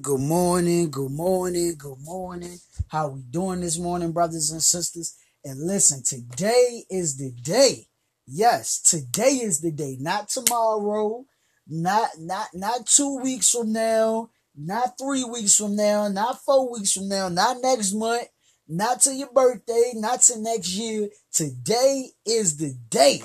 Good 0.00 0.20
morning, 0.20 0.90
good 0.90 1.12
morning, 1.12 1.74
good 1.78 2.00
morning. 2.00 2.58
How 2.88 3.08
we 3.08 3.22
doing 3.22 3.60
this 3.60 3.78
morning, 3.78 4.12
brothers 4.12 4.50
and 4.50 4.62
sisters? 4.62 5.14
And 5.44 5.60
listen, 5.60 6.02
today 6.02 6.84
is 6.90 7.16
the 7.16 7.30
day. 7.30 7.86
Yes, 8.26 8.80
today 8.80 9.40
is 9.42 9.60
the 9.60 9.70
day, 9.70 9.96
not 10.00 10.30
tomorrow, 10.30 11.26
not 11.68 12.08
not 12.18 12.48
not 12.54 12.86
2 12.86 13.20
weeks 13.22 13.50
from 13.50 13.72
now, 13.72 14.30
not 14.56 14.98
3 14.98 15.24
weeks 15.24 15.56
from 15.56 15.76
now, 15.76 16.08
not 16.08 16.42
4 16.42 16.72
weeks 16.72 16.92
from 16.92 17.08
now, 17.08 17.28
not 17.28 17.58
next 17.62 17.92
month, 17.92 18.28
not 18.66 19.02
to 19.02 19.14
your 19.14 19.32
birthday, 19.32 19.92
not 19.94 20.22
to 20.22 20.40
next 20.40 20.70
year. 20.70 21.08
Today 21.32 22.08
is 22.26 22.56
the 22.56 22.74
day. 22.88 23.22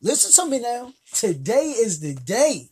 Listen 0.00 0.32
to 0.44 0.50
me 0.50 0.60
now. 0.60 0.94
Today 1.12 1.74
is 1.76 2.00
the 2.00 2.14
day. 2.14 2.69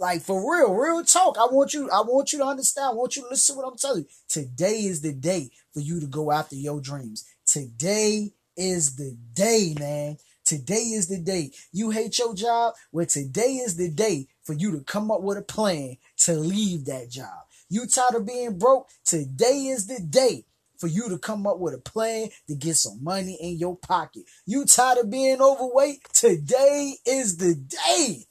Like 0.00 0.22
for 0.22 0.40
real, 0.40 0.72
real 0.72 1.04
talk. 1.04 1.36
I 1.38 1.44
want 1.44 1.74
you, 1.74 1.90
I 1.90 2.00
want 2.00 2.32
you 2.32 2.38
to 2.38 2.46
understand. 2.46 2.86
I 2.86 2.94
want 2.94 3.16
you 3.16 3.22
to 3.22 3.28
listen 3.28 3.54
to 3.54 3.60
what 3.60 3.70
I'm 3.70 3.76
telling 3.76 4.04
you. 4.04 4.08
Today 4.30 4.78
is 4.84 5.02
the 5.02 5.12
day 5.12 5.50
for 5.74 5.80
you 5.80 6.00
to 6.00 6.06
go 6.06 6.32
after 6.32 6.56
your 6.56 6.80
dreams. 6.80 7.26
Today 7.44 8.32
is 8.56 8.96
the 8.96 9.14
day, 9.34 9.74
man. 9.78 10.16
Today 10.42 10.94
is 10.96 11.08
the 11.08 11.18
day. 11.18 11.50
You 11.70 11.90
hate 11.90 12.18
your 12.18 12.34
job? 12.34 12.72
Well, 12.92 13.04
today 13.04 13.56
is 13.56 13.76
the 13.76 13.90
day 13.90 14.28
for 14.42 14.54
you 14.54 14.72
to 14.72 14.80
come 14.84 15.10
up 15.10 15.20
with 15.20 15.36
a 15.36 15.42
plan 15.42 15.98
to 16.20 16.32
leave 16.32 16.86
that 16.86 17.10
job. 17.10 17.44
You 17.68 17.86
tired 17.86 18.14
of 18.14 18.26
being 18.26 18.58
broke? 18.58 18.88
Today 19.04 19.66
is 19.66 19.86
the 19.86 20.00
day 20.00 20.46
for 20.78 20.86
you 20.86 21.10
to 21.10 21.18
come 21.18 21.46
up 21.46 21.58
with 21.58 21.74
a 21.74 21.78
plan 21.78 22.30
to 22.48 22.54
get 22.54 22.76
some 22.76 23.04
money 23.04 23.36
in 23.38 23.58
your 23.58 23.76
pocket. 23.76 24.22
You 24.46 24.64
tired 24.64 24.96
of 24.96 25.10
being 25.10 25.42
overweight? 25.42 26.04
Today 26.14 26.94
is 27.04 27.36
the 27.36 27.54
day 27.54 28.24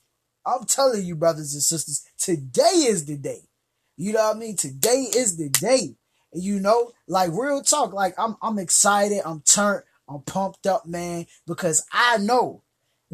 I'm 0.50 0.66
telling 0.66 1.06
you, 1.06 1.16
brothers 1.16 1.54
and 1.54 1.64
sisters, 1.64 2.04
today 2.18 2.86
is 2.88 3.06
the 3.06 3.18
day. 3.18 3.42
You 3.98 4.14
know 4.14 4.28
what 4.28 4.38
I 4.38 4.40
mean? 4.40 4.56
Today 4.56 5.08
is 5.16 5.38
the 5.38 5.50
day. 5.50 5.96
You 6.34 6.60
know, 6.60 6.92
like 7.08 7.32
real 7.32 7.62
talk, 7.62 7.92
like 7.94 8.14
I'm 8.18 8.36
I'm 8.42 8.60
excited, 8.60 9.22
I'm 9.26 9.42
turned, 9.42 9.84
I'm 10.08 10.22
pumped 10.22 10.68
up, 10.68 10.86
man, 10.86 11.26
because 11.48 11.86
I 11.92 12.18
know, 12.18 12.64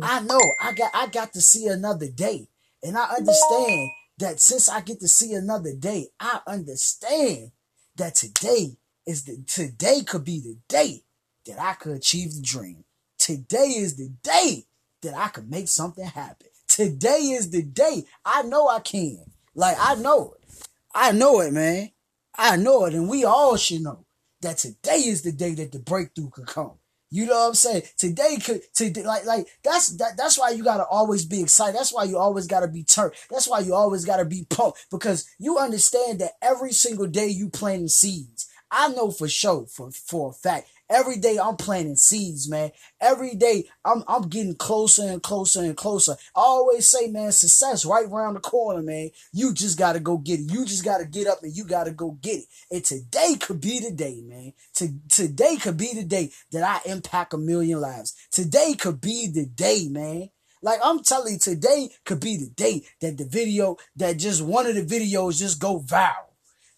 I 0.01 0.21
know 0.21 0.39
I 0.61 0.73
got 0.73 0.91
I 0.93 1.07
got 1.07 1.33
to 1.33 1.41
see 1.41 1.67
another 1.67 2.07
day. 2.07 2.49
And 2.83 2.97
I 2.97 3.05
understand 3.15 3.89
that 4.19 4.39
since 4.39 4.69
I 4.69 4.81
get 4.81 4.99
to 4.99 5.07
see 5.07 5.33
another 5.33 5.73
day, 5.73 6.09
I 6.19 6.41
understand 6.45 7.51
that 7.95 8.15
today 8.15 8.77
is 9.07 9.23
the 9.23 9.43
today 9.47 10.03
could 10.05 10.25
be 10.25 10.39
the 10.39 10.57
day 10.67 11.03
that 11.45 11.59
I 11.59 11.73
could 11.73 11.95
achieve 11.95 12.35
the 12.35 12.41
dream. 12.41 12.83
Today 13.17 13.73
is 13.77 13.95
the 13.95 14.09
day 14.23 14.65
that 15.01 15.15
I 15.15 15.29
could 15.29 15.49
make 15.49 15.67
something 15.67 16.05
happen. 16.05 16.49
Today 16.75 17.31
is 17.31 17.51
the 17.51 17.61
day. 17.61 18.03
I 18.25 18.43
know 18.43 18.67
I 18.67 18.81
can. 18.81 19.23
Like 19.55 19.77
I 19.79 19.95
know 19.95 20.33
it. 20.33 20.67
I 20.93 21.13
know 21.13 21.39
it, 21.39 21.53
man. 21.53 21.91
I 22.37 22.57
know 22.57 22.83
it, 22.83 22.93
and 22.93 23.07
we 23.07 23.23
all 23.23 23.55
should 23.55 23.81
know 23.81 24.05
that 24.41 24.57
today 24.57 24.97
is 24.97 25.21
the 25.21 25.31
day 25.31 25.53
that 25.53 25.71
the 25.71 25.79
breakthrough 25.79 26.31
could 26.31 26.47
come. 26.47 26.73
You 27.09 27.27
know 27.27 27.35
what 27.35 27.47
I'm 27.47 27.55
saying? 27.55 27.83
Today 27.97 28.35
could 28.43 28.61
today 28.73 29.03
like 29.03 29.25
like 29.25 29.47
that's 29.63 29.95
that 29.99 30.17
that's 30.17 30.37
why 30.37 30.49
you 30.49 30.65
gotta 30.65 30.85
always 30.85 31.23
be 31.23 31.43
excited. 31.43 31.79
That's 31.79 31.93
why 31.93 32.03
you 32.03 32.17
always 32.17 32.45
gotta 32.45 32.67
be 32.67 32.83
turned. 32.83 33.13
That's 33.31 33.47
why 33.47 33.59
you 33.59 33.73
always 33.73 34.03
gotta 34.03 34.25
be 34.25 34.45
pumped 34.49 34.87
because 34.91 35.25
you 35.39 35.57
understand 35.57 36.19
that 36.19 36.33
every 36.41 36.73
single 36.73 37.07
day 37.07 37.27
you 37.27 37.49
planting 37.49 37.87
seeds. 37.87 38.49
I 38.69 38.89
know 38.89 39.11
for 39.11 39.29
sure, 39.29 39.65
for 39.67 39.91
for 39.91 40.31
a 40.31 40.33
fact, 40.33 40.67
Every 40.89 41.17
day 41.17 41.39
I'm 41.39 41.55
planting 41.55 41.95
seeds, 41.95 42.47
man. 42.47 42.71
Every 43.01 43.33
day 43.33 43.65
I'm 43.83 44.03
I'm 44.07 44.29
getting 44.29 44.55
closer 44.55 45.03
and 45.03 45.21
closer 45.21 45.61
and 45.61 45.75
closer. 45.75 46.13
I 46.35 46.41
always 46.41 46.87
say, 46.87 47.07
man, 47.07 47.31
success 47.31 47.85
right 47.85 48.05
around 48.05 48.35
the 48.35 48.39
corner, 48.39 48.83
man. 48.83 49.09
You 49.33 49.53
just 49.53 49.79
gotta 49.79 49.99
go 49.99 50.17
get 50.17 50.41
it. 50.41 50.51
You 50.51 50.63
just 50.65 50.85
gotta 50.85 51.05
get 51.05 51.25
up 51.27 51.41
and 51.41 51.55
you 51.55 51.65
gotta 51.65 51.91
go 51.91 52.11
get 52.21 52.41
it. 52.41 52.45
And 52.69 52.83
today 52.83 53.35
could 53.39 53.61
be 53.61 53.79
the 53.79 53.91
day, 53.91 54.21
man. 54.23 54.53
To, 54.75 54.89
today 55.09 55.57
could 55.57 55.77
be 55.77 55.93
the 55.95 56.03
day 56.03 56.31
that 56.51 56.63
I 56.63 56.87
impact 56.89 57.33
a 57.33 57.37
million 57.37 57.81
lives. 57.81 58.13
Today 58.31 58.75
could 58.77 59.01
be 59.01 59.27
the 59.27 59.47
day, 59.47 59.87
man. 59.89 60.29
Like 60.61 60.79
I'm 60.83 61.01
telling 61.01 61.33
you, 61.33 61.39
today 61.39 61.89
could 62.05 62.19
be 62.19 62.37
the 62.37 62.49
day 62.49 62.83
that 63.01 63.17
the 63.17 63.25
video, 63.25 63.77
that 63.95 64.17
just 64.17 64.43
one 64.43 64.67
of 64.67 64.75
the 64.75 64.85
videos 64.85 65.39
just 65.39 65.59
go 65.59 65.79
viral. 65.79 66.29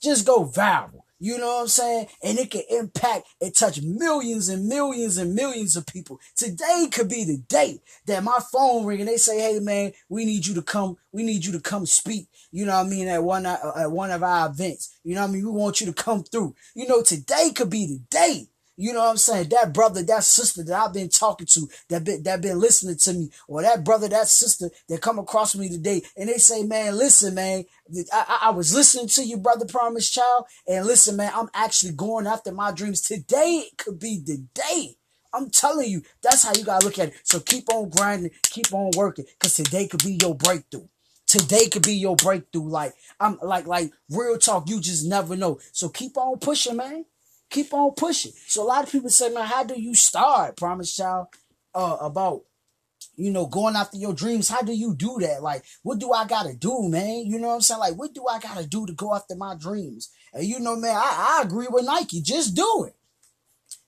Just 0.01 0.25
go 0.25 0.45
viral. 0.45 1.01
You 1.19 1.37
know 1.37 1.47
what 1.47 1.61
I'm 1.61 1.67
saying? 1.67 2.07
And 2.23 2.37
it 2.37 2.51
can 2.51 2.61
impact 2.69 3.27
and 3.41 3.53
touch 3.53 3.81
millions 3.81 4.49
and 4.49 4.67
millions 4.67 5.17
and 5.17 5.33
millions 5.33 5.75
of 5.75 5.87
people. 5.87 6.19
Today 6.35 6.87
could 6.91 7.09
be 7.09 7.23
the 7.23 7.37
day 7.37 7.79
that 8.05 8.23
my 8.23 8.39
phone 8.51 8.85
ring 8.85 8.99
and 8.99 9.09
they 9.09 9.17
say, 9.17 9.39
"Hey 9.39 9.59
man, 9.59 9.93
we 10.09 10.25
need 10.25 10.45
you 10.45 10.53
to 10.55 10.61
come. 10.61 10.97
We 11.11 11.23
need 11.23 11.43
you 11.45 11.51
to 11.53 11.59
come 11.59 11.85
speak." 11.85 12.27
You 12.51 12.65
know 12.65 12.77
what 12.77 12.85
I 12.85 12.89
mean? 12.89 13.07
At 13.07 13.23
one 13.23 13.45
at 13.45 13.91
one 13.91 14.11
of 14.11 14.21
our 14.21 14.49
events. 14.49 14.89
You 15.03 15.15
know 15.15 15.21
what 15.21 15.29
I 15.29 15.33
mean? 15.33 15.45
We 15.45 15.51
want 15.51 15.81
you 15.81 15.87
to 15.87 15.93
come 15.93 16.23
through. 16.23 16.55
You 16.75 16.87
know, 16.87 17.01
today 17.01 17.51
could 17.55 17.69
be 17.69 17.87
the 17.87 17.99
day 18.09 18.49
you 18.79 18.93
know 18.93 18.99
what 18.99 19.09
I'm 19.09 19.17
saying? 19.17 19.49
That 19.49 19.73
brother, 19.73 20.03
that 20.03 20.23
sister 20.23 20.63
that 20.63 20.79
I've 20.79 20.93
been 20.93 21.09
talking 21.09 21.47
to, 21.47 21.67
that 21.89 22.03
been, 22.03 22.21
that 22.23 22.41
been 22.43 22.59
listening 22.59 22.97
to 22.97 23.13
me, 23.13 23.31
or 23.47 23.63
that 23.63 23.83
brother, 23.83 24.07
that 24.07 24.27
sister 24.27 24.69
that 24.87 25.01
come 25.01 25.17
across 25.17 25.55
me 25.55 25.67
today, 25.67 26.03
and 26.15 26.29
they 26.29 26.37
say, 26.37 26.63
man, 26.63 26.95
listen, 26.95 27.33
man, 27.33 27.65
I, 28.13 28.39
I, 28.43 28.49
was 28.51 28.75
listening 28.75 29.07
to 29.09 29.23
you, 29.23 29.37
brother, 29.37 29.65
promise 29.65 30.11
child, 30.11 30.45
and 30.67 30.85
listen, 30.85 31.17
man, 31.17 31.31
I'm 31.33 31.49
actually 31.55 31.93
going 31.93 32.27
after 32.27 32.51
my 32.51 32.71
dreams. 32.71 33.01
Today 33.01 33.65
could 33.77 33.99
be 33.99 34.21
the 34.23 34.45
day. 34.53 34.97
I'm 35.33 35.49
telling 35.49 35.89
you, 35.89 36.03
that's 36.21 36.43
how 36.43 36.53
you 36.55 36.63
gotta 36.63 36.85
look 36.85 36.99
at 36.99 37.09
it. 37.09 37.15
So 37.23 37.39
keep 37.39 37.73
on 37.73 37.89
grinding, 37.89 38.31
keep 38.43 38.71
on 38.71 38.91
working, 38.95 39.25
cause 39.39 39.55
today 39.55 39.87
could 39.87 40.03
be 40.03 40.19
your 40.21 40.35
breakthrough. 40.35 40.87
Today 41.25 41.67
could 41.67 41.83
be 41.83 41.95
your 41.95 42.15
breakthrough. 42.15 42.69
Like 42.69 42.93
I'm 43.19 43.37
like 43.41 43.65
like 43.67 43.91
real 44.09 44.37
talk, 44.37 44.69
you 44.69 44.79
just 44.79 45.05
never 45.05 45.35
know. 45.35 45.59
So 45.73 45.89
keep 45.89 46.15
on 46.15 46.37
pushing, 46.39 46.77
man 46.77 47.05
keep 47.49 47.73
on 47.73 47.91
pushing. 47.95 48.31
So 48.47 48.63
a 48.63 48.65
lot 48.65 48.83
of 48.83 48.91
people 48.91 49.09
say, 49.09 49.29
man, 49.29 49.45
how 49.45 49.63
do 49.63 49.79
you 49.79 49.95
start, 49.95 50.57
Promise 50.57 50.95
Child, 50.95 51.27
uh, 51.73 51.97
about, 52.01 52.41
you 53.15 53.31
know, 53.31 53.45
going 53.45 53.75
after 53.75 53.97
your 53.97 54.13
dreams? 54.13 54.49
How 54.49 54.61
do 54.61 54.73
you 54.73 54.95
do 54.95 55.17
that? 55.21 55.41
Like, 55.41 55.63
what 55.83 55.99
do 55.99 56.11
I 56.11 56.25
gotta 56.25 56.53
do, 56.53 56.87
man? 56.89 57.25
You 57.25 57.39
know 57.39 57.47
what 57.47 57.55
I'm 57.55 57.61
saying? 57.61 57.79
Like, 57.79 57.95
what 57.95 58.13
do 58.13 58.25
I 58.27 58.39
gotta 58.39 58.67
do 58.67 58.85
to 58.85 58.93
go 58.93 59.13
after 59.15 59.35
my 59.35 59.55
dreams? 59.55 60.09
And 60.33 60.45
you 60.45 60.59
know, 60.59 60.75
man, 60.75 60.95
I, 60.95 61.39
I 61.39 61.43
agree 61.45 61.67
with 61.69 61.85
Nike. 61.85 62.21
Just 62.21 62.55
do 62.55 62.85
it. 62.87 62.95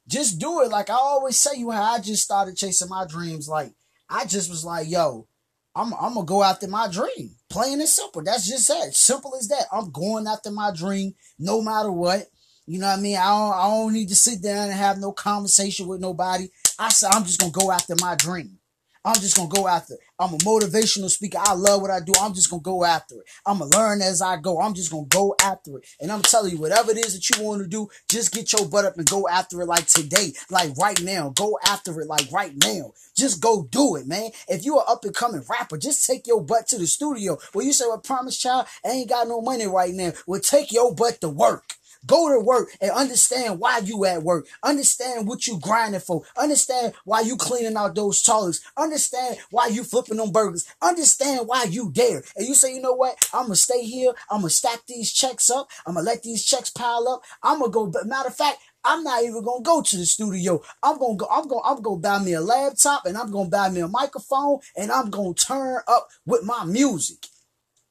Just 0.07 0.39
do 0.39 0.61
it. 0.61 0.69
Like 0.69 0.89
I 0.89 0.95
always 0.95 1.37
say 1.37 1.57
you 1.57 1.69
how 1.69 1.93
I 1.93 1.99
just 1.99 2.23
started 2.23 2.57
chasing 2.57 2.89
my 2.89 3.05
dreams. 3.07 3.47
Like, 3.47 3.73
I 4.09 4.25
just 4.25 4.49
was 4.49 4.65
like, 4.65 4.89
yo, 4.89 5.27
I'm, 5.75 5.93
I'm 5.93 6.15
gonna 6.15 6.25
go 6.25 6.43
after 6.43 6.67
my 6.67 6.87
dream. 6.87 7.35
Plain 7.49 7.79
and 7.79 7.89
simple. 7.89 8.23
That's 8.23 8.47
just 8.47 8.67
that. 8.67 8.93
Simple 8.95 9.35
as 9.35 9.47
that. 9.49 9.65
I'm 9.71 9.91
going 9.91 10.27
after 10.27 10.49
my 10.49 10.71
dream 10.75 11.13
no 11.37 11.61
matter 11.61 11.91
what. 11.91 12.27
You 12.69 12.77
know 12.77 12.85
what 12.85 12.99
I 12.99 13.01
mean? 13.01 13.17
I 13.17 13.25
don't, 13.25 13.53
I 13.53 13.63
don't 13.63 13.93
need 13.93 14.09
to 14.09 14.15
sit 14.15 14.43
down 14.43 14.69
and 14.69 14.73
have 14.73 14.99
no 14.99 15.11
conversation 15.11 15.87
with 15.87 16.01
nobody. 16.01 16.49
I 16.77 16.89
said, 16.89 17.09
I'm 17.11 17.23
just 17.23 17.39
going 17.39 17.51
to 17.51 17.59
go 17.59 17.71
after 17.71 17.95
my 17.99 18.13
dream. 18.13 18.59
I'm 19.03 19.15
just 19.15 19.35
going 19.35 19.49
to 19.49 19.55
go 19.55 19.67
after 19.67 19.95
it. 19.95 20.01
I'm 20.19 20.35
a 20.35 20.37
motivational 20.37 21.09
speaker. 21.09 21.39
I 21.41 21.53
love 21.53 21.81
what 21.81 21.89
I 21.89 21.99
do. 21.99 22.13
I'm 22.21 22.35
just 22.35 22.51
going 22.51 22.61
to 22.61 22.63
go 22.63 22.85
after 22.85 23.15
it. 23.15 23.23
I'm 23.43 23.57
going 23.57 23.71
to 23.71 23.77
learn 23.77 24.01
as 24.03 24.21
I 24.21 24.37
go. 24.37 24.61
I'm 24.61 24.75
just 24.75 24.91
going 24.91 25.09
to 25.09 25.17
go 25.17 25.33
after 25.41 25.79
it. 25.79 25.87
And 25.99 26.11
I'm 26.11 26.21
telling 26.21 26.51
you, 26.51 26.59
whatever 26.59 26.91
it 26.91 27.03
is 27.03 27.15
that 27.15 27.27
you 27.35 27.43
want 27.43 27.63
to 27.63 27.67
do, 27.67 27.87
just 28.07 28.31
get 28.31 28.53
your 28.53 28.69
butt 28.69 28.85
up 28.85 28.97
and 28.97 29.09
go 29.09 29.27
after 29.27 29.59
it 29.63 29.65
like 29.65 29.87
today, 29.87 30.33
like 30.51 30.77
right 30.77 31.01
now. 31.01 31.29
Go 31.29 31.57
after 31.65 31.99
it 31.99 32.07
like 32.07 32.31
right 32.31 32.53
now. 32.63 32.91
Just 33.17 33.41
go 33.41 33.63
do 33.63 33.95
it, 33.95 34.05
man. 34.05 34.29
If 34.47 34.63
you're 34.63 34.77
an 34.77 34.85
up 34.87 35.03
and 35.05 35.15
coming 35.15 35.41
rapper, 35.49 35.79
just 35.79 36.05
take 36.05 36.27
your 36.27 36.43
butt 36.43 36.67
to 36.67 36.77
the 36.77 36.85
studio. 36.85 37.39
Well, 37.55 37.65
you 37.65 37.73
say, 37.73 37.85
well, 37.87 37.97
promise 37.97 38.37
child, 38.37 38.67
I 38.85 38.89
ain't 38.89 39.09
got 39.09 39.27
no 39.27 39.41
money 39.41 39.65
right 39.65 39.93
now. 39.93 40.13
Well, 40.27 40.39
take 40.39 40.71
your 40.71 40.93
butt 40.93 41.19
to 41.21 41.29
work. 41.29 41.78
Go 42.05 42.29
to 42.29 42.39
work 42.39 42.69
and 42.79 42.91
understand 42.91 43.59
why 43.59 43.79
you 43.79 44.05
at 44.05 44.23
work. 44.23 44.47
Understand 44.63 45.27
what 45.27 45.45
you 45.47 45.59
grinding 45.59 45.99
for. 45.99 46.23
Understand 46.37 46.93
why 47.03 47.21
you 47.21 47.35
cleaning 47.35 47.75
out 47.75 47.93
those 47.95 48.21
toilets. 48.21 48.61
Understand 48.77 49.37
why 49.51 49.67
you 49.67 49.83
flipping 49.83 50.17
them 50.17 50.31
burgers. 50.31 50.65
Understand 50.81 51.47
why 51.47 51.63
you 51.63 51.91
there. 51.93 52.23
And 52.37 52.47
you 52.47 52.55
say, 52.55 52.73
you 52.73 52.81
know 52.81 52.93
what? 52.93 53.29
I'm 53.33 53.43
gonna 53.43 53.55
stay 53.55 53.83
here. 53.83 54.13
I'm 54.31 54.41
gonna 54.41 54.49
stack 54.49 54.79
these 54.87 55.11
checks 55.11 55.49
up. 55.49 55.69
I'm 55.85 55.95
gonna 55.95 56.05
let 56.05 56.23
these 56.23 56.45
checks 56.45 56.69
pile 56.69 57.07
up. 57.09 57.21
I'm 57.43 57.59
gonna 57.59 57.71
go. 57.71 57.91
Matter 58.05 58.29
of 58.29 58.35
fact, 58.35 58.59
I'm 58.83 59.03
not 59.03 59.23
even 59.23 59.43
gonna 59.43 59.61
go 59.61 59.81
to 59.81 59.97
the 59.97 60.05
studio. 60.05 60.61
I'm 60.81 60.97
gonna 60.99 61.17
go. 61.17 61.27
I'm 61.29 61.47
gonna. 61.47 61.61
I'm 61.65 61.81
gonna 61.81 61.99
buy 61.99 62.19
me 62.19 62.33
a 62.33 62.41
laptop 62.41 63.05
and 63.05 63.17
I'm 63.17 63.29
gonna 63.29 63.49
buy 63.49 63.69
me 63.69 63.81
a 63.81 63.87
microphone 63.89 64.59
and 64.77 64.89
I'm 64.89 65.09
gonna 65.09 65.33
turn 65.33 65.81
up 65.87 66.07
with 66.25 66.43
my 66.43 66.63
music. 66.63 67.27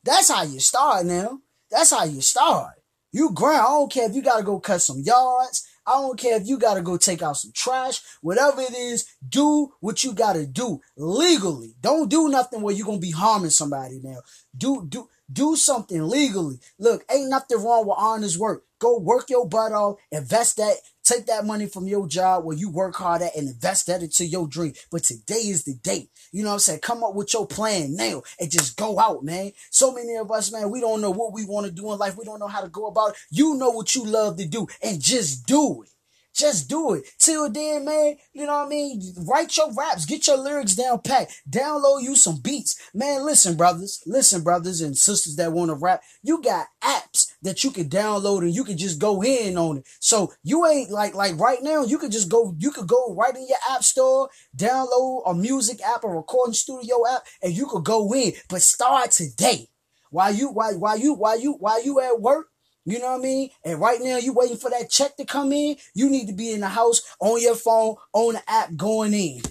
That's 0.02 0.31
how 0.31 0.44
you 0.44 0.60
start 0.60 1.05
now. 1.05 1.40
That's 1.70 1.90
how 1.90 2.05
you 2.05 2.22
start. 2.22 2.77
You 3.12 3.32
grind. 3.32 3.60
I 3.60 3.64
don't 3.64 3.93
care 3.93 4.08
if 4.08 4.14
you 4.14 4.22
gotta 4.22 4.43
go 4.43 4.60
cut 4.60 4.81
some 4.82 5.00
yards. 5.00 5.66
I 5.87 5.93
don't 5.93 6.19
care 6.19 6.37
if 6.37 6.46
you 6.46 6.58
gotta 6.58 6.82
go 6.82 6.99
take 6.99 7.22
out 7.22 7.37
some 7.38 7.52
trash. 7.55 8.02
Whatever 8.20 8.60
it 8.60 8.75
is, 8.75 9.06
do 9.26 9.72
what 9.81 10.05
you 10.05 10.12
gotta 10.12 10.46
do 10.46 10.81
legally. 10.96 11.75
Don't 11.81 12.10
do 12.10 12.28
nothing 12.28 12.60
where 12.60 12.75
you're 12.75 12.87
gonna 12.87 12.99
be 12.99 13.10
harming 13.10 13.50
somebody 13.50 14.00
now. 14.02 14.19
Do 14.56 14.87
do 14.87 15.08
do 15.32 15.56
something 15.56 16.06
legally. 16.06 16.58
Look, 16.78 17.05
ain't 17.10 17.31
nothing 17.31 17.62
wrong 17.62 17.87
with 17.87 17.96
honest 17.99 18.38
work. 18.38 18.64
Go 18.78 18.99
work 18.99 19.31
your 19.31 19.49
butt 19.49 19.72
off, 19.72 19.99
invest 20.12 20.58
that 20.58 20.76
Take 21.08 21.25
that 21.28 21.46
money 21.46 21.64
from 21.64 21.88
your 21.88 22.06
job 22.06 22.44
where 22.44 22.55
you 22.55 22.69
work 22.69 22.96
hard 22.96 23.22
at 23.22 23.34
and 23.34 23.49
invest 23.49 23.87
that 23.87 24.02
into 24.02 24.26
your 24.26 24.46
dream. 24.46 24.75
But 24.90 25.05
today 25.05 25.37
is 25.37 25.64
the 25.64 25.72
day. 25.72 26.10
You 26.32 26.42
know 26.42 26.50
what 26.50 26.54
I'm 26.54 26.60
saying? 26.60 26.80
Come 26.80 27.02
up 27.04 27.14
with 27.14 27.32
your 27.32 27.46
plan 27.46 27.94
now 27.94 28.22
and 28.38 28.50
just 28.50 28.76
go 28.76 28.98
out, 28.98 29.25
man. 29.25 29.52
So 29.70 29.92
many 29.92 30.16
of 30.16 30.30
us, 30.30 30.52
man, 30.52 30.70
we 30.70 30.80
don't 30.80 31.00
know 31.00 31.10
what 31.10 31.32
we 31.32 31.44
want 31.44 31.66
to 31.66 31.72
do 31.72 31.92
in 31.92 31.98
life. 31.98 32.16
We 32.16 32.25
don't 32.25 32.40
know 32.40 32.48
how 32.48 32.60
to 32.60 32.69
go 32.69 32.86
about 32.86 33.10
it. 33.10 33.16
You 33.30 33.54
know 33.54 33.70
what 33.70 33.94
you 33.94 34.04
love 34.04 34.36
to 34.38 34.46
do 34.46 34.66
and 34.82 35.00
just 35.00 35.46
do 35.46 35.82
it. 35.82 35.90
Just 36.34 36.69
do 36.69 36.94
it. 36.94 37.04
Till 37.19 37.50
then, 37.50 37.84
man, 37.84 38.16
you 38.32 38.46
know 38.46 38.58
what 38.58 38.66
I 38.66 38.69
mean? 38.69 39.02
Write 39.26 39.56
your 39.56 39.72
raps, 39.75 40.06
get 40.06 40.26
your 40.26 40.36
lyrics 40.36 40.76
down 40.76 41.00
pat, 41.00 41.30
download 41.50 42.02
you 42.02 42.14
some 42.14 42.40
beats. 42.40 42.78
Man, 42.94 43.25
listen, 43.25 43.56
brothers, 43.56 44.02
listen, 44.06 44.42
brothers 44.42 44.80
and 44.80 44.96
sisters 44.96 45.36
that 45.36 45.52
want 45.52 45.70
to 45.70 45.75
rap. 45.75 46.00
You 46.22 46.40
got 46.40 46.69
apps 46.82 47.32
that 47.42 47.64
you 47.64 47.70
can 47.70 47.88
download 47.88 48.42
and 48.42 48.54
you 48.54 48.64
can 48.64 48.78
just 48.78 49.00
go 49.00 49.22
in 49.22 49.58
on 49.58 49.78
it. 49.78 49.86
So 50.00 50.32
you 50.44 50.66
ain't 50.66 50.90
like, 50.90 51.14
like 51.14 51.38
right 51.38 51.58
now, 51.62 51.82
you 51.82 51.98
could 51.98 52.12
just 52.12 52.28
go, 52.28 52.54
you 52.58 52.70
could 52.70 52.86
go 52.86 53.14
right 53.14 53.34
in 53.34 53.46
your 53.48 53.58
app 53.70 53.82
store, 53.82 54.28
download 54.56 55.22
a 55.26 55.34
music 55.34 55.81
app, 55.82 56.04
a 56.04 56.08
recording 56.08 56.54
studio 56.54 57.02
app, 57.10 57.22
and 57.42 57.52
you 57.52 57.66
could 57.66 57.84
go 57.84 58.12
in, 58.14 58.32
but 58.48 58.62
start 58.62 59.10
today. 59.10 59.69
While 60.10 60.34
you, 60.34 60.50
while, 60.50 60.78
while 60.78 60.98
you, 60.98 61.14
while 61.14 61.38
you, 61.38 61.52
while 61.54 61.84
you 61.84 62.00
at 62.00 62.20
work, 62.20 62.47
you 62.93 62.99
know 62.99 63.12
what 63.12 63.20
I 63.20 63.23
mean? 63.23 63.50
And 63.64 63.81
right 63.81 64.00
now 64.00 64.17
you 64.19 64.32
waiting 64.32 64.56
for 64.56 64.70
that 64.70 64.90
check 64.90 65.17
to 65.17 65.25
come 65.25 65.52
in. 65.52 65.76
You 65.94 66.08
need 66.08 66.26
to 66.29 66.32
be 66.32 66.52
in 66.52 66.61
the 66.61 66.69
house 66.69 67.02
on 67.20 67.40
your 67.40 67.55
phone, 67.55 67.96
on 68.12 68.35
the 68.35 68.50
app, 68.50 68.76
going 68.76 69.14
in. 69.14 69.43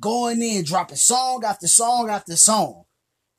Going 0.00 0.42
in, 0.42 0.64
dropping 0.64 0.96
song 0.96 1.44
after 1.44 1.68
song 1.68 2.10
after 2.10 2.36
song. 2.36 2.84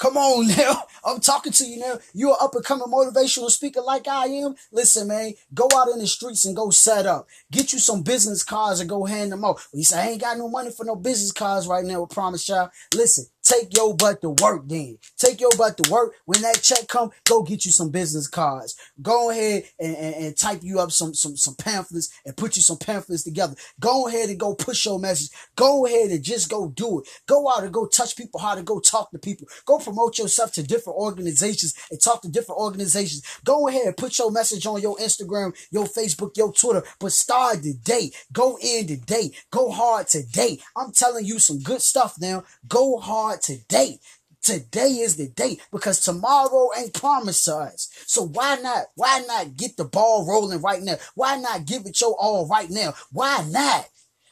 Come 0.03 0.17
on 0.17 0.47
now. 0.57 0.83
I'm 1.05 1.21
talking 1.21 1.53
to 1.53 1.65
you 1.65 1.79
now. 1.79 1.97
You're 2.13 2.31
an 2.31 2.37
up 2.41 2.55
and 2.55 2.63
coming 2.63 2.87
motivational 2.87 3.49
speaker 3.49 3.81
like 3.81 4.07
I 4.07 4.25
am. 4.25 4.55
Listen, 4.71 5.07
man, 5.07 5.33
go 5.53 5.69
out 5.73 5.89
in 5.89 5.99
the 5.99 6.07
streets 6.07 6.45
and 6.45 6.55
go 6.55 6.69
set 6.71 7.05
up. 7.05 7.27
Get 7.51 7.71
you 7.71 7.79
some 7.79 8.03
business 8.03 8.43
cards 8.43 8.79
and 8.79 8.89
go 8.89 9.05
hand 9.05 9.31
them 9.31 9.45
out. 9.45 9.59
You 9.73 9.83
say, 9.85 9.99
I 9.99 10.07
ain't 10.09 10.21
got 10.21 10.37
no 10.37 10.49
money 10.49 10.71
for 10.71 10.85
no 10.85 10.95
business 10.95 11.31
cards 11.31 11.67
right 11.67 11.85
now 11.85 12.03
I 12.03 12.13
Promise 12.13 12.49
y'all. 12.49 12.69
Listen, 12.93 13.25
Take 13.53 13.77
your 13.77 13.95
butt 13.95 14.19
to 14.21 14.31
work 14.41 14.63
then. 14.65 14.97
Take 15.17 15.39
your 15.39 15.51
butt 15.55 15.77
to 15.77 15.91
work. 15.91 16.15
When 16.25 16.41
that 16.41 16.61
check 16.63 16.87
come, 16.87 17.11
go 17.25 17.43
get 17.43 17.65
you 17.65 17.71
some 17.71 17.91
business 17.91 18.27
cards. 18.27 18.75
Go 18.99 19.29
ahead 19.29 19.65
and, 19.79 19.95
and, 19.95 20.15
and, 20.15 20.37
type 20.37 20.61
you 20.63 20.79
up 20.79 20.91
some, 20.91 21.13
some, 21.13 21.37
some 21.37 21.53
pamphlets 21.55 22.11
and 22.25 22.35
put 22.35 22.55
you 22.55 22.63
some 22.63 22.77
pamphlets 22.77 23.23
together. 23.23 23.53
Go 23.79 24.07
ahead 24.07 24.29
and 24.29 24.39
go 24.39 24.55
push 24.55 24.85
your 24.85 24.97
message. 24.97 25.29
Go 25.55 25.85
ahead 25.85 26.09
and 26.09 26.23
just 26.23 26.49
go 26.49 26.69
do 26.69 27.01
it. 27.01 27.07
Go 27.27 27.47
out 27.47 27.63
and 27.63 27.71
go 27.71 27.85
touch 27.85 28.17
people 28.17 28.39
hard 28.39 28.57
and 28.57 28.65
go 28.65 28.79
talk 28.79 29.11
to 29.11 29.19
people. 29.19 29.47
Go 29.65 29.77
promote 29.77 30.17
yourself 30.17 30.51
to 30.53 30.63
different 30.63 30.97
organizations 30.97 31.75
and 31.91 32.01
talk 32.01 32.23
to 32.23 32.29
different 32.29 32.59
organizations. 32.59 33.21
Go 33.43 33.67
ahead 33.67 33.85
and 33.85 33.97
put 33.97 34.17
your 34.17 34.31
message 34.31 34.65
on 34.65 34.81
your 34.81 34.97
Instagram, 34.97 35.55
your 35.69 35.85
Facebook, 35.85 36.35
your 36.37 36.51
Twitter, 36.51 36.81
but 36.99 37.11
start 37.11 37.61
today. 37.61 38.11
Go 38.31 38.57
in 38.63 38.87
today. 38.87 39.31
Go 39.51 39.69
hard 39.69 40.07
today. 40.07 40.57
I'm 40.75 40.91
telling 40.91 41.25
you 41.25 41.37
some 41.37 41.59
good 41.59 41.81
stuff 41.83 42.15
now. 42.19 42.45
Go 42.67 42.97
hard 42.97 43.42
today. 43.43 43.99
Today 44.41 44.89
is 44.99 45.15
the 45.15 45.29
day 45.29 45.57
because 45.71 46.01
tomorrow 46.01 46.69
ain't 46.77 46.93
promised 46.93 47.45
to 47.45 47.55
us. 47.55 47.89
So 48.05 48.23
why 48.23 48.55
not, 48.55 48.87
why 48.95 49.23
not 49.25 49.55
get 49.55 49.77
the 49.77 49.85
ball 49.85 50.25
rolling 50.27 50.61
right 50.61 50.81
now? 50.81 50.95
Why 51.15 51.37
not 51.37 51.65
give 51.65 51.85
it 51.85 52.01
your 52.01 52.15
all 52.19 52.47
right 52.47 52.69
now? 52.69 52.93
Why 53.11 53.45
not? 53.49 53.87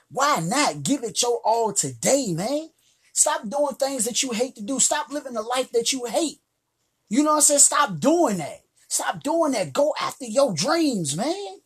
Why 0.10 0.42
not 0.44 0.84
give 0.84 1.04
it 1.04 1.22
your 1.22 1.40
all 1.46 1.72
today, 1.72 2.34
man? 2.34 2.72
Stop 3.14 3.48
doing 3.48 3.76
things 3.76 4.04
that 4.06 4.22
you 4.22 4.32
hate 4.32 4.56
to 4.56 4.62
do. 4.62 4.80
Stop 4.80 5.10
living 5.12 5.34
the 5.34 5.42
life 5.42 5.72
that 5.72 5.94
you 5.94 6.06
hate. 6.06 6.40
You 7.10 7.24
know 7.24 7.32
what 7.32 7.36
I'm 7.38 7.42
saying? 7.42 7.60
Stop 7.60 8.00
doing 8.00 8.38
that. 8.38 8.60
Stop 8.90 9.24
doing 9.24 9.54
that. 9.54 9.72
Go 9.72 9.94
after 10.02 10.26
your 10.26 10.54
dreams, 10.54 11.16
man. 11.16 11.60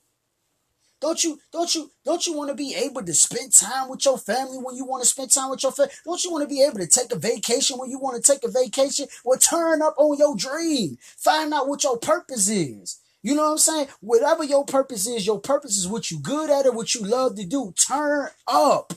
Don't 1.06 1.24
you, 1.24 1.40
don't 1.52 1.76
you, 1.76 1.92
don't 2.04 2.26
you 2.26 2.34
want 2.34 2.50
to 2.50 2.56
be 2.56 2.74
able 2.74 3.04
to 3.04 3.14
spend 3.14 3.54
time 3.54 3.90
with 3.90 4.04
your 4.04 4.18
family 4.18 4.58
when 4.58 4.76
you 4.76 4.86
want 4.86 5.04
to 5.04 5.08
spend 5.08 5.30
time 5.30 5.52
with 5.52 5.62
your 5.62 5.72
family? 5.72 5.92
Don't 6.04 6.24
you 6.24 6.32
want 6.32 6.42
to 6.42 6.48
be 6.48 6.64
able 6.64 6.80
to 6.80 6.88
take 6.88 7.12
a 7.12 7.16
vacation 7.16 7.78
when 7.78 7.92
you 7.92 8.00
want 8.00 8.16
to 8.16 8.34
take 8.34 8.44
a 8.44 8.50
vacation? 8.50 9.06
Well, 9.24 9.38
turn 9.38 9.84
up 9.84 9.94
on 10.00 10.18
your 10.18 10.36
dream. 10.36 10.98
Find 11.00 11.54
out 11.54 11.68
what 11.68 11.84
your 11.84 12.00
purpose 12.00 12.50
is. 12.50 13.00
You 13.22 13.36
know 13.36 13.44
what 13.44 13.52
I'm 13.52 13.58
saying? 13.60 13.88
Whatever 14.02 14.44
your 14.46 14.66
purpose 14.66 15.06
is, 15.06 15.28
your 15.28 15.40
purpose 15.40 15.78
is 15.78 15.88
what 15.88 16.10
you 16.10 16.18
good 16.18 16.50
at 16.50 16.66
or 16.66 16.72
what 16.72 16.96
you 16.96 17.02
love 17.06 17.36
to 17.36 17.46
do. 17.46 17.72
Turn 17.88 18.30
up. 18.48 18.94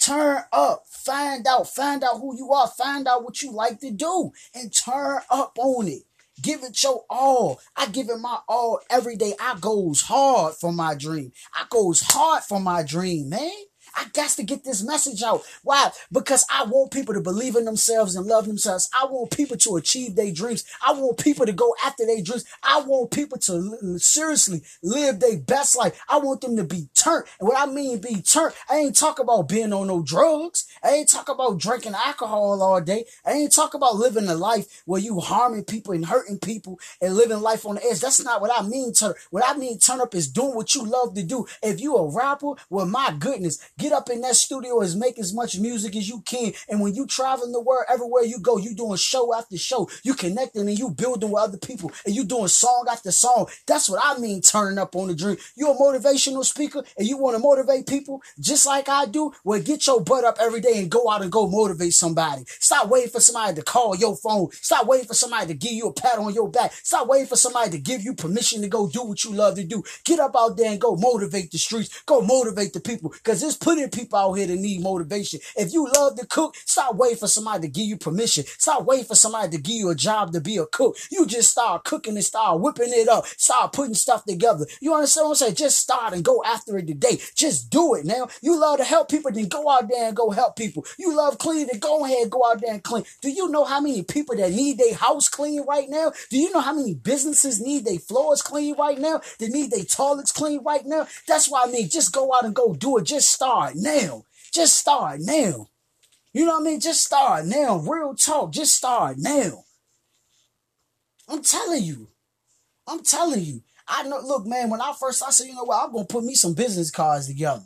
Turn 0.00 0.44
up. 0.50 0.84
Find 0.88 1.46
out. 1.46 1.68
Find 1.68 2.02
out 2.02 2.20
who 2.20 2.38
you 2.38 2.50
are. 2.52 2.68
Find 2.68 3.06
out 3.06 3.22
what 3.22 3.42
you 3.42 3.52
like 3.52 3.80
to 3.80 3.90
do 3.90 4.32
and 4.54 4.74
turn 4.74 5.20
up 5.30 5.58
on 5.58 5.88
it. 5.88 6.04
Give 6.40 6.62
it 6.64 6.82
your 6.82 7.04
all. 7.10 7.60
I 7.76 7.86
give 7.86 8.08
it 8.08 8.18
my 8.18 8.38
all 8.48 8.80
every 8.90 9.16
day. 9.16 9.34
I 9.40 9.58
goes 9.60 10.02
hard 10.02 10.54
for 10.54 10.72
my 10.72 10.94
dream. 10.94 11.32
I 11.54 11.64
goes 11.68 12.00
hard 12.00 12.42
for 12.44 12.58
my 12.60 12.82
dream, 12.82 13.28
man. 13.28 13.50
I 13.94 14.06
got 14.12 14.30
to 14.30 14.42
get 14.42 14.64
this 14.64 14.82
message 14.82 15.22
out. 15.22 15.42
Why? 15.62 15.90
Because 16.10 16.44
I 16.50 16.64
want 16.64 16.92
people 16.92 17.14
to 17.14 17.20
believe 17.20 17.56
in 17.56 17.64
themselves 17.64 18.14
and 18.14 18.26
love 18.26 18.46
themselves. 18.46 18.88
I 18.98 19.06
want 19.06 19.30
people 19.36 19.56
to 19.58 19.76
achieve 19.76 20.16
their 20.16 20.32
dreams. 20.32 20.64
I 20.86 20.92
want 20.92 21.18
people 21.18 21.46
to 21.46 21.52
go 21.52 21.74
after 21.84 22.06
their 22.06 22.22
dreams. 22.22 22.44
I 22.62 22.80
want 22.80 23.10
people 23.10 23.38
to 23.38 23.98
seriously 23.98 24.62
live 24.82 25.20
their 25.20 25.38
best 25.38 25.76
life. 25.76 26.00
I 26.08 26.18
want 26.18 26.40
them 26.40 26.56
to 26.56 26.64
be 26.64 26.88
turned. 26.94 27.24
And 27.38 27.48
what 27.48 27.58
I 27.58 27.70
mean 27.70 28.00
be 28.00 28.22
turned, 28.22 28.54
I 28.68 28.76
ain't 28.76 28.96
talk 28.96 29.18
about 29.18 29.48
being 29.48 29.72
on 29.72 29.88
no 29.88 30.02
drugs. 30.02 30.66
I 30.82 30.90
ain't 30.90 31.08
talk 31.08 31.28
about 31.28 31.58
drinking 31.58 31.94
alcohol 31.94 32.62
all 32.62 32.80
day. 32.80 33.04
I 33.24 33.32
ain't 33.32 33.54
talk 33.54 33.74
about 33.74 33.96
living 33.96 34.28
a 34.28 34.34
life 34.34 34.82
where 34.86 35.00
you 35.00 35.20
harming 35.20 35.64
people 35.64 35.94
and 35.94 36.06
hurting 36.06 36.38
people 36.38 36.78
and 37.00 37.14
living 37.14 37.40
life 37.40 37.66
on 37.66 37.76
the 37.76 37.84
edge. 37.84 38.00
That's 38.00 38.24
not 38.24 38.40
what 38.40 38.50
I 38.54 38.66
mean 38.66 38.92
turn. 38.92 39.14
What 39.30 39.44
I 39.46 39.56
mean 39.56 39.78
turn 39.78 40.00
up 40.00 40.14
is 40.14 40.28
doing 40.28 40.54
what 40.54 40.74
you 40.74 40.84
love 40.84 41.14
to 41.14 41.22
do. 41.22 41.46
If 41.62 41.80
you 41.80 41.96
a 41.96 42.10
rapper, 42.10 42.54
well, 42.70 42.86
my 42.86 43.14
goodness, 43.18 43.58
Get 43.82 43.92
up 43.92 44.10
in 44.10 44.20
that 44.20 44.36
studio 44.36 44.80
and 44.80 44.96
make 44.96 45.18
as 45.18 45.34
much 45.34 45.58
music 45.58 45.96
as 45.96 46.08
you 46.08 46.20
can. 46.20 46.52
And 46.68 46.80
when 46.80 46.94
you 46.94 47.04
traveling 47.04 47.50
the 47.50 47.60
world, 47.60 47.84
everywhere 47.90 48.22
you 48.22 48.38
go, 48.38 48.56
you 48.56 48.76
doing 48.76 48.96
show 48.96 49.34
after 49.34 49.58
show. 49.58 49.90
You 50.04 50.14
connecting 50.14 50.68
and 50.68 50.78
you 50.78 50.90
building 50.90 51.32
with 51.32 51.42
other 51.42 51.58
people 51.58 51.90
and 52.06 52.14
you 52.14 52.24
doing 52.24 52.46
song 52.46 52.86
after 52.88 53.10
song. 53.10 53.48
That's 53.66 53.88
what 53.88 54.00
I 54.00 54.20
mean 54.20 54.40
turning 54.40 54.78
up 54.78 54.94
on 54.94 55.08
the 55.08 55.16
dream. 55.16 55.36
You're 55.56 55.72
a 55.72 55.74
motivational 55.74 56.44
speaker 56.44 56.84
and 56.96 57.08
you 57.08 57.18
want 57.18 57.36
to 57.36 57.42
motivate 57.42 57.88
people 57.88 58.22
just 58.38 58.66
like 58.66 58.88
I 58.88 59.04
do. 59.06 59.32
Well, 59.42 59.60
get 59.60 59.84
your 59.84 60.00
butt 60.00 60.22
up 60.22 60.36
every 60.40 60.60
day 60.60 60.78
and 60.78 60.88
go 60.88 61.10
out 61.10 61.22
and 61.22 61.32
go 61.32 61.48
motivate 61.48 61.94
somebody. 61.94 62.44
Stop 62.46 62.88
waiting 62.88 63.10
for 63.10 63.18
somebody 63.18 63.56
to 63.56 63.62
call 63.62 63.96
your 63.96 64.14
phone. 64.14 64.52
Stop 64.52 64.86
waiting 64.86 65.08
for 65.08 65.14
somebody 65.14 65.48
to 65.48 65.54
give 65.54 65.72
you 65.72 65.88
a 65.88 65.92
pat 65.92 66.20
on 66.20 66.32
your 66.32 66.48
back. 66.48 66.72
Stop 66.72 67.08
waiting 67.08 67.26
for 67.26 67.34
somebody 67.34 67.72
to 67.72 67.78
give 67.78 68.00
you 68.00 68.14
permission 68.14 68.62
to 68.62 68.68
go 68.68 68.88
do 68.88 69.02
what 69.02 69.24
you 69.24 69.32
love 69.32 69.56
to 69.56 69.64
do. 69.64 69.82
Get 70.04 70.20
up 70.20 70.36
out 70.36 70.56
there 70.56 70.70
and 70.70 70.80
go 70.80 70.94
motivate 70.94 71.50
the 71.50 71.58
streets. 71.58 72.00
Go 72.06 72.20
motivate 72.20 72.74
the 72.74 72.80
people 72.80 73.10
because 73.10 73.40
this 73.40 73.56
plenty 73.72 73.84
of 73.84 73.92
people 73.92 74.18
out 74.18 74.32
here 74.34 74.46
that 74.46 74.58
need 74.58 74.82
motivation. 74.82 75.40
If 75.56 75.72
you 75.72 75.88
love 75.96 76.16
to 76.16 76.26
cook, 76.26 76.56
stop 76.56 76.94
waiting 76.96 77.16
for 77.16 77.26
somebody 77.26 77.62
to 77.62 77.68
give 77.68 77.86
you 77.86 77.96
permission. 77.96 78.44
Stop 78.46 78.84
waiting 78.84 79.06
for 79.06 79.14
somebody 79.14 79.56
to 79.56 79.62
give 79.62 79.76
you 79.76 79.88
a 79.88 79.94
job 79.94 80.32
to 80.32 80.40
be 80.42 80.58
a 80.58 80.66
cook. 80.66 80.96
You 81.10 81.24
just 81.26 81.50
start 81.50 81.84
cooking 81.84 82.16
and 82.16 82.24
start 82.24 82.60
whipping 82.60 82.90
it 82.90 83.08
up. 83.08 83.24
Start 83.26 83.72
putting 83.72 83.94
stuff 83.94 84.26
together. 84.26 84.66
You 84.82 84.92
understand 84.94 85.24
what 85.24 85.30
I'm 85.30 85.36
saying? 85.36 85.54
Just 85.54 85.78
start 85.78 86.12
and 86.12 86.22
go 86.22 86.42
after 86.44 86.76
it 86.76 86.86
today. 86.86 87.18
Just 87.34 87.70
do 87.70 87.94
it 87.94 88.04
now. 88.04 88.28
You 88.42 88.60
love 88.60 88.78
to 88.78 88.84
help 88.84 89.08
people, 89.08 89.32
then 89.32 89.48
go 89.48 89.70
out 89.70 89.88
there 89.88 90.08
and 90.08 90.16
go 90.16 90.30
help 90.30 90.56
people. 90.56 90.84
You 90.98 91.16
love 91.16 91.38
cleaning, 91.38 91.68
then 91.70 91.80
go 91.80 92.04
ahead 92.04 92.30
go 92.32 92.42
out 92.44 92.60
there 92.60 92.72
and 92.72 92.82
clean. 92.82 93.04
Do 93.20 93.30
you 93.30 93.48
know 93.48 93.64
how 93.64 93.80
many 93.80 94.02
people 94.02 94.36
that 94.36 94.50
need 94.50 94.78
their 94.78 94.94
house 94.94 95.28
clean 95.28 95.62
right 95.66 95.88
now? 95.88 96.12
Do 96.30 96.38
you 96.38 96.52
know 96.52 96.60
how 96.60 96.74
many 96.74 96.94
businesses 96.94 97.60
need 97.60 97.84
their 97.84 97.98
floors 97.98 98.42
clean 98.42 98.74
right 98.76 98.98
now? 98.98 99.20
They 99.38 99.48
need 99.48 99.70
their 99.70 99.84
toilets 99.84 100.32
clean 100.32 100.62
right 100.64 100.84
now? 100.84 101.06
That's 101.26 101.48
why 101.48 101.64
I 101.64 101.70
mean, 101.70 101.88
just 101.88 102.12
go 102.12 102.34
out 102.34 102.44
and 102.44 102.54
go 102.54 102.74
do 102.74 102.98
it. 102.98 103.04
Just 103.04 103.30
start 103.30 103.61
now 103.62 103.92
now. 104.02 104.24
Just 104.52 104.76
start 104.76 105.20
now. 105.20 105.68
You 106.32 106.46
know 106.46 106.52
what 106.52 106.62
I 106.62 106.64
mean? 106.64 106.80
Just 106.80 107.04
start 107.04 107.46
now. 107.46 107.78
Real 107.78 108.14
talk. 108.14 108.52
Just 108.52 108.74
start 108.74 109.16
now. 109.18 109.64
I'm 111.28 111.42
telling 111.42 111.82
you. 111.82 112.08
I'm 112.86 113.02
telling 113.02 113.42
you. 113.42 113.62
I 113.86 114.02
know. 114.04 114.20
Look, 114.20 114.46
man. 114.46 114.70
When 114.70 114.80
I 114.80 114.92
first 114.98 115.22
I 115.22 115.30
said, 115.30 115.46
you 115.46 115.54
know 115.54 115.64
what? 115.64 115.82
I'm 115.82 115.92
gonna 115.92 116.04
put 116.04 116.24
me 116.24 116.34
some 116.34 116.54
business 116.54 116.90
cards 116.90 117.26
together. 117.26 117.62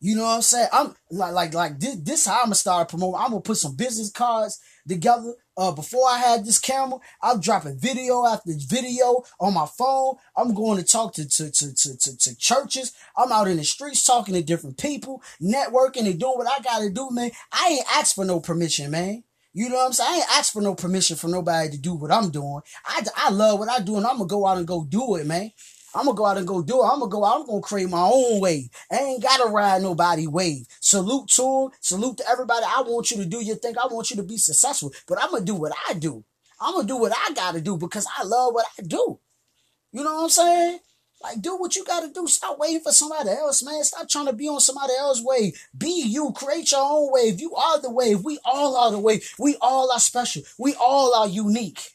You 0.00 0.16
know 0.16 0.24
what 0.24 0.36
I'm 0.36 0.42
saying? 0.42 0.68
I'm 0.72 0.94
like, 1.10 1.32
like, 1.32 1.54
like 1.54 1.78
this. 1.78 1.96
This 1.96 2.26
how 2.26 2.38
I'm 2.38 2.46
gonna 2.46 2.54
start 2.56 2.88
promoting. 2.88 3.20
I'm 3.20 3.30
gonna 3.30 3.40
put 3.40 3.58
some 3.58 3.76
business 3.76 4.10
cards 4.10 4.58
together. 4.88 5.34
Uh, 5.56 5.70
before 5.72 6.08
I 6.08 6.18
had 6.18 6.44
this 6.44 6.58
camera, 6.58 6.98
I'm 7.22 7.40
dropping 7.40 7.78
video 7.78 8.24
after 8.26 8.52
video 8.56 9.22
on 9.38 9.52
my 9.52 9.66
phone. 9.66 10.14
I'm 10.36 10.54
going 10.54 10.78
to 10.78 10.84
talk 10.84 11.12
to, 11.14 11.28
to, 11.28 11.50
to, 11.50 11.74
to, 11.74 11.98
to, 11.98 12.18
to 12.18 12.36
churches. 12.36 12.92
I'm 13.16 13.32
out 13.32 13.48
in 13.48 13.58
the 13.58 13.64
streets 13.64 14.04
talking 14.04 14.34
to 14.34 14.42
different 14.42 14.78
people, 14.78 15.22
networking 15.42 16.06
and 16.06 16.18
doing 16.18 16.38
what 16.38 16.50
I 16.50 16.62
gotta 16.62 16.88
do, 16.88 17.10
man. 17.10 17.30
I 17.52 17.76
ain't 17.78 17.86
asked 17.96 18.14
for 18.14 18.24
no 18.24 18.40
permission, 18.40 18.90
man. 18.90 19.24
You 19.52 19.68
know 19.68 19.76
what 19.76 19.86
I'm 19.86 19.92
saying? 19.92 20.10
I 20.10 20.16
ain't 20.16 20.38
asked 20.38 20.54
for 20.54 20.62
no 20.62 20.74
permission 20.74 21.16
from 21.16 21.32
nobody 21.32 21.70
to 21.70 21.78
do 21.78 21.94
what 21.94 22.10
I'm 22.10 22.30
doing. 22.30 22.62
I, 22.86 23.04
I 23.14 23.30
love 23.30 23.58
what 23.58 23.68
I 23.68 23.80
do 23.80 23.96
and 23.96 24.06
I'm 24.06 24.16
gonna 24.16 24.28
go 24.28 24.46
out 24.46 24.56
and 24.56 24.66
go 24.66 24.84
do 24.84 25.16
it, 25.16 25.26
man. 25.26 25.52
I'm 25.94 26.06
gonna 26.06 26.16
go 26.16 26.26
out 26.26 26.38
and 26.38 26.46
go 26.46 26.62
do 26.62 26.82
it. 26.82 26.86
I'm 26.86 27.00
gonna 27.00 27.10
go 27.10 27.24
out. 27.24 27.40
I'm 27.40 27.46
gonna 27.46 27.60
create 27.60 27.88
my 27.90 28.02
own 28.02 28.40
wave. 28.40 28.68
I 28.90 28.96
ain't 28.96 29.22
gotta 29.22 29.50
ride 29.50 29.82
nobody 29.82 30.26
wave. 30.26 30.66
Salute 30.80 31.28
to 31.30 31.42
them. 31.42 31.78
Salute 31.80 32.18
to 32.18 32.28
everybody. 32.28 32.64
I 32.66 32.82
want 32.82 33.10
you 33.10 33.18
to 33.18 33.26
do 33.26 33.42
your 33.42 33.56
thing. 33.56 33.74
I 33.78 33.86
want 33.86 34.10
you 34.10 34.16
to 34.16 34.22
be 34.22 34.36
successful. 34.36 34.92
But 35.06 35.22
I'm 35.22 35.30
gonna 35.30 35.44
do 35.44 35.54
what 35.54 35.72
I 35.88 35.94
do. 35.94 36.24
I'm 36.60 36.74
gonna 36.74 36.86
do 36.86 36.96
what 36.96 37.12
I 37.14 37.32
gotta 37.34 37.60
do 37.60 37.76
because 37.76 38.06
I 38.16 38.24
love 38.24 38.54
what 38.54 38.66
I 38.78 38.82
do. 38.82 39.18
You 39.92 40.04
know 40.04 40.14
what 40.14 40.22
I'm 40.24 40.28
saying? 40.30 40.78
Like, 41.22 41.40
do 41.40 41.56
what 41.56 41.76
you 41.76 41.84
gotta 41.84 42.08
do. 42.08 42.26
Stop 42.26 42.58
waiting 42.58 42.80
for 42.80 42.92
somebody 42.92 43.30
else, 43.30 43.62
man. 43.62 43.84
Stop 43.84 44.08
trying 44.08 44.26
to 44.26 44.32
be 44.32 44.48
on 44.48 44.60
somebody 44.60 44.92
else's 44.98 45.24
wave. 45.24 45.54
Be 45.76 46.02
you. 46.06 46.32
Create 46.34 46.72
your 46.72 46.80
own 46.82 47.12
wave. 47.12 47.40
You 47.40 47.54
are 47.54 47.80
the 47.80 47.90
wave. 47.90 48.24
We 48.24 48.38
all 48.44 48.76
are 48.76 48.90
the 48.90 48.98
wave. 48.98 49.28
We 49.38 49.56
all 49.60 49.92
are 49.92 50.00
special. 50.00 50.42
We 50.58 50.74
all 50.74 51.14
are 51.14 51.28
unique. 51.28 51.92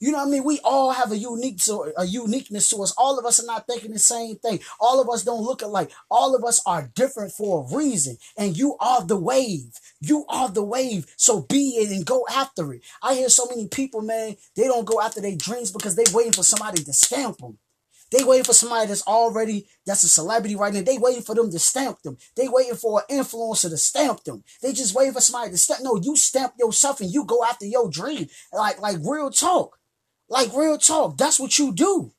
You 0.00 0.12
know 0.12 0.18
what 0.18 0.28
I 0.28 0.30
mean? 0.30 0.44
We 0.44 0.60
all 0.62 0.92
have 0.92 1.10
a 1.10 1.16
unique 1.16 1.58
to 1.64 1.92
a 1.96 2.04
uniqueness 2.04 2.70
to 2.70 2.82
us. 2.82 2.94
All 2.96 3.18
of 3.18 3.26
us 3.26 3.42
are 3.42 3.46
not 3.46 3.66
thinking 3.66 3.92
the 3.92 3.98
same 3.98 4.36
thing. 4.36 4.60
All 4.80 5.00
of 5.00 5.10
us 5.10 5.24
don't 5.24 5.42
look 5.42 5.62
alike. 5.62 5.90
All 6.10 6.36
of 6.36 6.44
us 6.44 6.60
are 6.66 6.90
different 6.94 7.32
for 7.32 7.64
a 7.64 7.76
reason. 7.76 8.16
And 8.36 8.56
you 8.56 8.76
are 8.78 9.04
the 9.04 9.16
wave. 9.16 9.72
You 10.00 10.24
are 10.28 10.48
the 10.48 10.62
wave. 10.62 11.12
So 11.16 11.42
be 11.42 11.70
it 11.78 11.90
and 11.90 12.06
go 12.06 12.24
after 12.30 12.72
it. 12.72 12.82
I 13.02 13.14
hear 13.14 13.28
so 13.28 13.46
many 13.46 13.66
people, 13.66 14.00
man, 14.02 14.36
they 14.54 14.64
don't 14.64 14.86
go 14.86 15.00
after 15.00 15.20
their 15.20 15.36
dreams 15.36 15.72
because 15.72 15.96
they 15.96 16.04
waiting 16.12 16.32
for 16.32 16.44
somebody 16.44 16.82
to 16.84 16.92
stamp 16.92 17.38
them. 17.38 17.58
They 18.10 18.24
waiting 18.24 18.44
for 18.44 18.54
somebody 18.54 18.86
that's 18.86 19.06
already 19.06 19.68
that's 19.84 20.02
a 20.02 20.08
celebrity 20.08 20.56
right 20.56 20.72
now. 20.72 20.80
They 20.80 20.96
waiting 20.96 21.22
for 21.22 21.34
them 21.34 21.50
to 21.50 21.58
stamp 21.58 22.00
them. 22.02 22.16
They 22.36 22.48
waiting 22.48 22.74
for 22.76 23.02
an 23.08 23.18
influencer 23.18 23.68
to 23.68 23.76
stamp 23.76 24.24
them. 24.24 24.44
They 24.62 24.72
just 24.72 24.94
waiting 24.94 25.12
for 25.12 25.20
somebody 25.20 25.50
to 25.50 25.58
stamp. 25.58 25.80
No, 25.82 25.96
you 25.96 26.16
stamp 26.16 26.54
yourself 26.58 27.00
and 27.00 27.12
you 27.12 27.24
go 27.24 27.44
after 27.44 27.66
your 27.66 27.90
dream. 27.90 28.28
Like 28.52 28.80
like 28.80 28.96
real 29.04 29.30
talk. 29.30 29.77
Like 30.28 30.52
real 30.54 30.78
talk. 30.78 31.16
That's 31.16 31.40
what 31.40 31.58
you 31.58 31.72
do. 31.72 32.12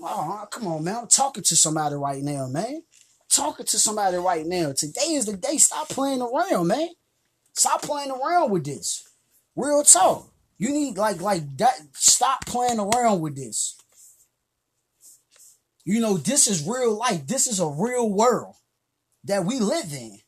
Oh, 0.00 0.46
come 0.50 0.66
on, 0.66 0.84
man. 0.84 0.96
I'm 0.96 1.06
talking 1.06 1.44
to 1.44 1.56
somebody 1.56 1.94
right 1.94 2.22
now, 2.22 2.46
man. 2.48 2.82
talking 3.30 3.66
to 3.66 3.78
somebody 3.78 4.16
right 4.16 4.44
now. 4.46 4.72
Today 4.72 5.12
is 5.12 5.26
the 5.26 5.36
day. 5.36 5.56
Stop 5.56 5.88
playing 5.88 6.20
around, 6.20 6.66
man. 6.68 6.88
Stop 7.54 7.82
playing 7.82 8.10
around 8.10 8.50
with 8.50 8.64
this. 8.64 9.08
Real 9.56 9.82
talk. 9.82 10.30
You 10.58 10.70
need 10.70 10.96
like 10.98 11.20
like 11.20 11.56
that. 11.58 11.74
Stop 11.92 12.46
playing 12.46 12.80
around 12.80 13.20
with 13.20 13.36
this. 13.36 13.76
You 15.84 16.00
know, 16.00 16.16
this 16.16 16.48
is 16.48 16.66
real 16.66 16.96
life. 16.96 17.26
This 17.26 17.46
is 17.46 17.60
a 17.60 17.66
real 17.66 18.10
world 18.10 18.54
that 19.24 19.44
we 19.44 19.58
live 19.60 19.92
in 19.92 20.18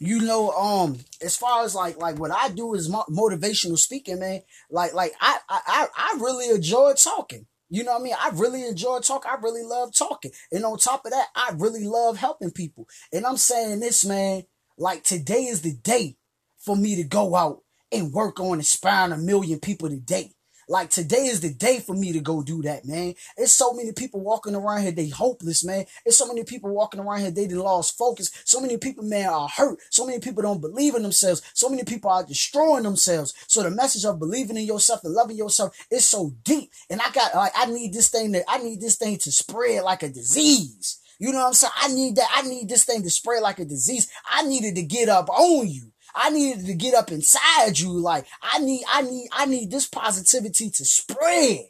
you 0.00 0.20
know, 0.22 0.50
um, 0.50 0.98
as 1.22 1.36
far 1.36 1.64
as 1.64 1.74
like 1.74 1.98
like 1.98 2.18
what 2.18 2.30
I 2.30 2.48
do 2.48 2.74
is 2.74 2.88
mo- 2.88 3.04
motivational 3.08 3.78
speaking, 3.78 4.20
man. 4.20 4.40
Like 4.70 4.92
like 4.92 5.12
I 5.20 5.38
I 5.48 5.86
I 5.96 6.18
really 6.20 6.50
enjoy 6.54 6.94
talking. 6.94 7.46
You 7.70 7.82
know 7.82 7.92
what 7.92 8.02
I 8.02 8.04
mean? 8.04 8.14
I 8.20 8.30
really 8.34 8.64
enjoy 8.66 9.00
talking. 9.00 9.30
I 9.30 9.40
really 9.40 9.62
love 9.62 9.94
talking. 9.94 10.32
And 10.52 10.64
on 10.64 10.78
top 10.78 11.04
of 11.06 11.12
that, 11.12 11.26
I 11.34 11.52
really 11.56 11.84
love 11.84 12.16
helping 12.16 12.50
people. 12.50 12.86
And 13.12 13.24
I'm 13.24 13.36
saying 13.36 13.80
this, 13.80 14.04
man, 14.04 14.44
like 14.76 15.02
today 15.02 15.44
is 15.44 15.62
the 15.62 15.72
day 15.72 16.16
for 16.58 16.76
me 16.76 16.96
to 16.96 17.04
go 17.04 17.34
out 17.34 17.62
and 17.90 18.12
work 18.12 18.38
on 18.38 18.58
inspiring 18.58 19.12
a 19.12 19.16
million 19.16 19.60
people 19.60 19.88
today. 19.88 20.33
Like 20.68 20.90
today 20.90 21.26
is 21.26 21.40
the 21.40 21.52
day 21.52 21.80
for 21.80 21.94
me 21.94 22.12
to 22.12 22.20
go 22.20 22.42
do 22.42 22.62
that, 22.62 22.84
man. 22.84 23.14
It's 23.36 23.52
so 23.52 23.72
many 23.72 23.92
people 23.92 24.20
walking 24.20 24.54
around 24.54 24.82
here, 24.82 24.92
they 24.92 25.08
hopeless, 25.08 25.64
man. 25.64 25.86
It's 26.04 26.18
so 26.18 26.26
many 26.26 26.44
people 26.44 26.74
walking 26.74 27.00
around 27.00 27.20
here, 27.20 27.30
they 27.30 27.48
lost 27.48 27.96
focus. 27.98 28.30
So 28.44 28.60
many 28.60 28.76
people, 28.76 29.04
man, 29.04 29.28
are 29.28 29.48
hurt. 29.48 29.78
So 29.90 30.06
many 30.06 30.20
people 30.20 30.42
don't 30.42 30.60
believe 30.60 30.94
in 30.94 31.02
themselves. 31.02 31.42
So 31.54 31.68
many 31.68 31.84
people 31.84 32.10
are 32.10 32.24
destroying 32.24 32.84
themselves. 32.84 33.34
So 33.46 33.62
the 33.62 33.70
message 33.70 34.04
of 34.04 34.18
believing 34.18 34.56
in 34.56 34.64
yourself 34.64 35.00
and 35.04 35.14
loving 35.14 35.36
yourself 35.36 35.76
is 35.90 36.06
so 36.06 36.34
deep. 36.42 36.70
And 36.90 37.00
I 37.00 37.10
got 37.10 37.34
like 37.34 37.52
I 37.56 37.66
need 37.66 37.92
this 37.92 38.08
thing 38.08 38.32
that 38.32 38.44
I 38.48 38.58
need 38.58 38.80
this 38.80 38.96
thing 38.96 39.18
to 39.18 39.32
spread 39.32 39.82
like 39.84 40.02
a 40.02 40.08
disease. 40.08 41.00
You 41.18 41.32
know 41.32 41.38
what 41.38 41.46
I'm 41.46 41.52
saying? 41.54 41.72
I 41.80 41.88
need 41.88 42.16
that. 42.16 42.28
I 42.34 42.42
need 42.42 42.68
this 42.68 42.84
thing 42.84 43.02
to 43.02 43.10
spread 43.10 43.42
like 43.42 43.58
a 43.58 43.64
disease. 43.64 44.10
I 44.28 44.42
needed 44.42 44.74
to 44.76 44.82
get 44.82 45.08
up 45.08 45.30
on 45.30 45.68
you. 45.68 45.92
I 46.14 46.30
needed 46.30 46.66
to 46.66 46.74
get 46.74 46.94
up 46.94 47.10
inside 47.10 47.78
you. 47.78 47.90
Like 47.90 48.26
I 48.42 48.58
need, 48.60 48.84
I 48.88 49.02
need, 49.02 49.28
I 49.32 49.46
need 49.46 49.70
this 49.70 49.86
positivity 49.86 50.70
to 50.70 50.84
spread. 50.84 51.68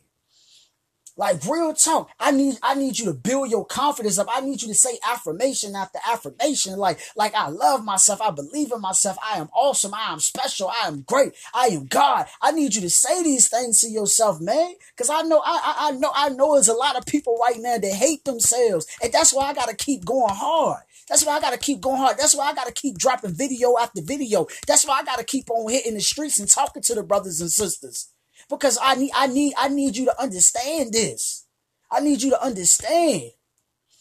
Like 1.17 1.45
real 1.45 1.73
talk. 1.75 2.11
I 2.19 2.33
need, 2.33 2.59
I 2.63 2.75
need 2.75 2.99
you 2.99 3.05
to 3.07 3.15
build 3.15 3.51
your 3.51 3.65
confidence 3.65 4.19
up. 4.19 4.27
I 4.31 4.41
need 4.41 4.63
you 4.63 4.69
to 4.69 4.75
say 4.75 4.99
affirmation 5.09 5.77
after 5.77 5.99
affirmation. 6.07 6.77
Like, 6.77 6.99
like 7.17 7.35
I 7.35 7.49
love 7.49 7.85
myself. 7.85 8.21
I 8.21 8.31
believe 8.31 8.73
in 8.73 8.81
myself. 8.81 9.17
I 9.25 9.39
am 9.39 9.49
awesome. 9.55 9.95
I 9.95 10.13
am 10.13 10.19
special. 10.19 10.69
I 10.69 10.89
am 10.89 11.03
great. 11.03 11.35
I 11.55 11.67
am 11.67 11.87
God. 11.87 12.27
I 12.43 12.51
need 12.51 12.75
you 12.75 12.81
to 12.81 12.91
say 12.91 13.23
these 13.23 13.49
things 13.49 13.81
to 13.81 13.89
yourself, 13.89 14.41
man. 14.41 14.75
Cause 14.97 15.11
I 15.11 15.23
know, 15.23 15.41
I, 15.45 15.61
I, 15.63 15.89
I 15.89 15.91
know, 15.93 16.11
I 16.15 16.29
know 16.31 16.55
there's 16.55 16.69
a 16.69 16.75
lot 16.75 16.97
of 16.97 17.07
people 17.07 17.39
right 17.41 17.59
now 17.59 17.79
that 17.79 17.93
hate 17.93 18.25
themselves. 18.25 18.87
And 19.03 19.13
that's 19.13 19.33
why 19.33 19.51
I 19.51 19.55
got 19.55 19.69
to 19.69 19.77
keep 19.77 20.05
going 20.05 20.35
hard. 20.35 20.83
That's 21.09 21.25
why 21.25 21.37
I 21.37 21.41
gotta 21.41 21.59
keep 21.59 21.81
going 21.81 21.99
hard. 21.99 22.17
That's 22.19 22.35
why 22.35 22.47
I 22.47 22.55
gotta 22.55 22.73
keep 22.73 22.97
dropping 22.97 23.35
video 23.35 23.77
after 23.79 24.01
video. 24.03 24.47
That's 24.67 24.87
why 24.87 25.01
I 25.01 25.05
gotta 25.05 25.25
keep 25.25 25.51
on 25.51 25.71
hitting 25.71 25.95
the 25.95 26.01
streets 26.01 26.39
and 26.39 26.49
talking 26.49 26.83
to 26.83 26.95
the 26.95 27.03
brothers 27.03 27.41
and 27.41 27.51
sisters. 27.51 28.14
Because 28.49 28.79
I 28.83 28.95
need, 28.95 29.13
I 29.15 29.27
need, 29.27 29.55
I 29.59 29.69
need 29.69 29.97
you 29.97 30.07
to 30.07 30.21
understand 30.21 30.93
this. 30.93 31.47
I 31.91 32.01
need 32.01 32.23
you 32.23 32.31
to 32.31 32.43
understand. 32.43 33.31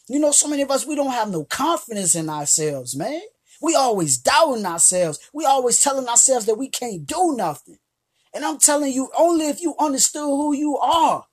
You 0.09 0.19
know, 0.19 0.31
so 0.31 0.47
many 0.47 0.61
of 0.61 0.71
us, 0.71 0.85
we 0.85 0.95
don't 0.95 1.11
have 1.11 1.31
no 1.31 1.43
confidence 1.45 2.15
in 2.15 2.29
ourselves, 2.29 2.95
man. 2.95 3.21
We 3.61 3.75
always 3.75 4.17
doubting 4.17 4.65
ourselves. 4.65 5.19
We 5.33 5.45
always 5.45 5.81
telling 5.81 6.07
ourselves 6.07 6.45
that 6.47 6.57
we 6.57 6.69
can't 6.69 7.05
do 7.05 7.33
nothing. 7.35 7.77
And 8.33 8.43
I'm 8.43 8.57
telling 8.57 8.91
you, 8.91 9.09
only 9.17 9.47
if 9.47 9.61
you 9.61 9.75
understood 9.79 10.23
who 10.23 10.53
you 10.53 10.77
are 10.77 11.25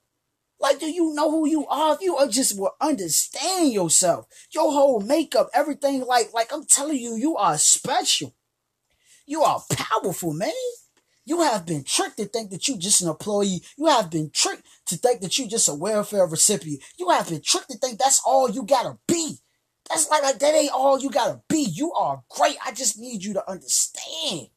like, 0.61 0.79
do 0.79 0.91
you 0.91 1.15
know 1.15 1.31
who 1.31 1.49
you 1.49 1.67
are? 1.67 1.95
If 1.95 2.03
you 2.03 2.17
are 2.17 2.29
just 2.29 2.59
will 2.59 2.75
understand 2.81 3.73
yourself, 3.73 4.27
your 4.53 4.71
whole 4.71 5.01
makeup, 5.01 5.49
everything, 5.55 6.05
like, 6.05 6.35
like 6.35 6.53
I'm 6.53 6.67
telling 6.67 6.99
you, 6.99 7.17
you 7.17 7.37
are 7.37 7.57
special. 7.57 8.35
You 9.27 9.43
are 9.43 9.63
powerful, 9.73 10.35
man. 10.35 10.53
You 11.31 11.43
have 11.43 11.65
been 11.65 11.85
tricked 11.85 12.17
to 12.17 12.25
think 12.25 12.51
that 12.51 12.67
you're 12.67 12.77
just 12.77 13.03
an 13.03 13.09
employee. 13.09 13.63
You 13.79 13.87
have 13.87 14.11
been 14.11 14.33
tricked 14.35 14.67
to 14.87 14.97
think 14.97 15.21
that 15.21 15.39
you're 15.39 15.47
just 15.47 15.69
a 15.69 15.75
welfare 15.75 16.27
recipient. 16.27 16.83
You 16.99 17.09
have 17.11 17.29
been 17.29 17.41
tricked 17.41 17.71
to 17.71 17.79
think 17.79 18.01
that's 18.01 18.21
all 18.27 18.51
you 18.51 18.65
gotta 18.65 18.99
be. 19.07 19.37
That's 19.89 20.11
like, 20.11 20.25
like 20.25 20.41
that 20.41 20.55
ain't 20.57 20.73
all 20.73 20.99
you 20.99 21.09
gotta 21.09 21.41
be. 21.49 21.69
You 21.71 21.93
are 21.93 22.25
great. 22.31 22.57
I 22.67 22.73
just 22.73 22.99
need 22.99 23.23
you 23.23 23.35
to 23.35 23.49
understand. 23.49 24.49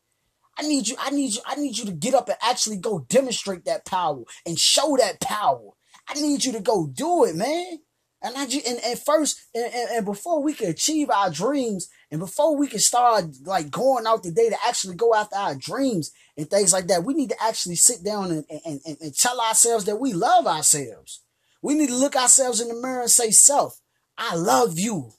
I 0.57 0.63
need 0.63 0.87
you, 0.87 0.95
I 0.97 1.11
need 1.11 1.35
you, 1.35 1.41
I 1.45 1.53
need 1.57 1.77
you 1.77 1.85
to 1.85 1.91
get 1.91 2.15
up 2.15 2.27
and 2.27 2.39
actually 2.41 2.77
go 2.77 3.05
demonstrate 3.07 3.65
that 3.65 3.85
power 3.85 4.23
and 4.43 4.57
show 4.57 4.97
that 4.97 5.21
power. 5.21 5.73
I 6.07 6.19
need 6.19 6.43
you 6.43 6.53
to 6.53 6.59
go 6.59 6.87
do 6.87 7.25
it, 7.25 7.35
man. 7.35 7.81
And 8.23 8.37
I 8.37 8.45
just, 8.45 8.65
and, 8.65 8.79
and 8.85 8.97
first 8.97 9.41
and, 9.53 9.65
and, 9.65 9.89
and 9.91 10.05
before 10.05 10.41
we 10.41 10.53
can 10.53 10.69
achieve 10.69 11.09
our 11.09 11.29
dreams 11.29 11.89
and 12.09 12.21
before 12.21 12.55
we 12.55 12.67
can 12.67 12.79
start 12.79 13.25
like 13.43 13.69
going 13.69 14.07
out 14.07 14.23
the 14.23 14.31
day 14.31 14.49
to 14.49 14.55
actually 14.65 14.95
go 14.95 15.13
after 15.13 15.35
our 15.35 15.55
dreams 15.55 16.11
and 16.37 16.49
things 16.49 16.71
like 16.71 16.87
that, 16.87 17.03
we 17.03 17.13
need 17.13 17.29
to 17.29 17.43
actually 17.43 17.75
sit 17.75 18.03
down 18.03 18.31
and, 18.31 18.45
and, 18.49 18.79
and, 18.85 18.97
and 19.01 19.15
tell 19.15 19.41
ourselves 19.41 19.83
that 19.85 19.99
we 19.99 20.13
love 20.13 20.47
ourselves. 20.47 21.21
We 21.61 21.75
need 21.75 21.89
to 21.89 21.95
look 21.95 22.15
ourselves 22.15 22.61
in 22.61 22.69
the 22.69 22.75
mirror 22.75 23.01
and 23.01 23.11
say, 23.11 23.31
self, 23.31 23.81
I 24.17 24.35
love 24.35 24.79
you. 24.79 25.11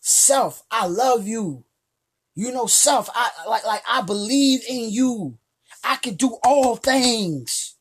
Self, 0.00 0.62
I 0.70 0.86
love 0.86 1.26
you. 1.28 1.64
You 2.34 2.50
know, 2.50 2.66
self, 2.66 3.08
I 3.14 3.30
like 3.48 3.64
like 3.64 3.82
I 3.88 4.02
believe 4.02 4.62
in 4.68 4.90
you. 4.90 5.38
I 5.84 5.96
can 5.96 6.14
do 6.14 6.36
all 6.42 6.74
things. 6.74 7.73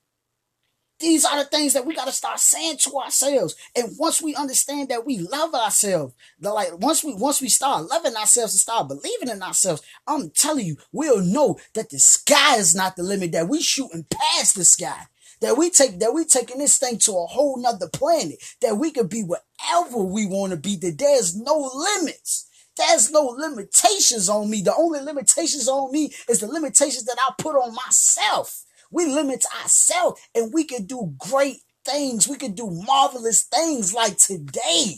These 1.04 1.26
are 1.26 1.38
the 1.38 1.50
things 1.50 1.74
that 1.74 1.86
we 1.86 1.96
got 1.96 2.06
to 2.06 2.14
start 2.14 2.40
saying 2.40 2.78
to 2.78 2.94
ourselves. 2.94 3.58
And 3.76 3.92
once 4.00 4.22
we 4.22 4.36
understand 4.36 4.88
that 4.88 5.06
we 5.06 5.18
love 5.18 5.54
ourselves, 5.54 6.14
like 6.40 6.80
once 6.80 7.04
we 7.04 7.14
once 7.14 7.42
we 7.42 7.50
start 7.50 7.90
loving 7.90 8.16
ourselves 8.16 8.54
and 8.54 8.62
start 8.62 8.88
believing 8.88 9.28
in 9.28 9.44
ourselves, 9.44 9.82
I'm 10.08 10.30
telling 10.30 10.66
you, 10.66 10.78
we'll 10.94 11.20
know 11.22 11.60
that 11.74 11.90
the 11.90 12.00
sky 12.00 12.56
is 12.56 12.74
not 12.74 12.96
the 12.96 13.04
limit, 13.04 13.34
that 13.34 13.50
we 13.50 13.62
shooting 13.62 14.06
past 14.10 14.56
the 14.56 14.64
sky. 14.64 15.08
That 15.42 15.58
we 15.58 15.72
take 15.72 16.00
that 16.00 16.14
we 16.14 16.24
taking 16.24 16.60
this 16.60 16.78
thing 16.78 17.00
to 17.00 17.12
a 17.12 17.26
whole 17.26 17.62
nother 17.62 17.90
planet, 17.90 18.38
that 18.62 18.78
we 18.78 18.90
could 18.92 19.10
be 19.10 19.24
whatever 19.24 19.98
we 19.98 20.26
want 20.26 20.52
to 20.52 20.58
be, 20.58 20.78
that 20.78 20.98
there's 21.00 21.36
no 21.36 21.70
limits. 22.00 22.48
There's 22.78 23.12
no 23.12 23.24
limitations 23.26 24.30
on 24.30 24.50
me. 24.50 24.62
The 24.62 24.74
only 24.74 25.02
limitations 25.02 25.68
on 25.68 25.92
me 25.92 26.14
is 26.30 26.40
the 26.40 26.48
limitations 26.48 27.04
that 27.04 27.18
I 27.20 27.34
put 27.38 27.58
on 27.58 27.76
myself. 27.76 28.64
We 28.94 29.08
limit 29.08 29.44
ourselves 29.62 30.22
and 30.36 30.54
we 30.54 30.64
can 30.64 30.86
do 30.86 31.14
great 31.18 31.58
things. 31.84 32.28
We 32.28 32.38
can 32.38 32.54
do 32.54 32.70
marvelous 32.70 33.44
things 33.44 33.94
like 33.94 34.18
today. 34.18 34.98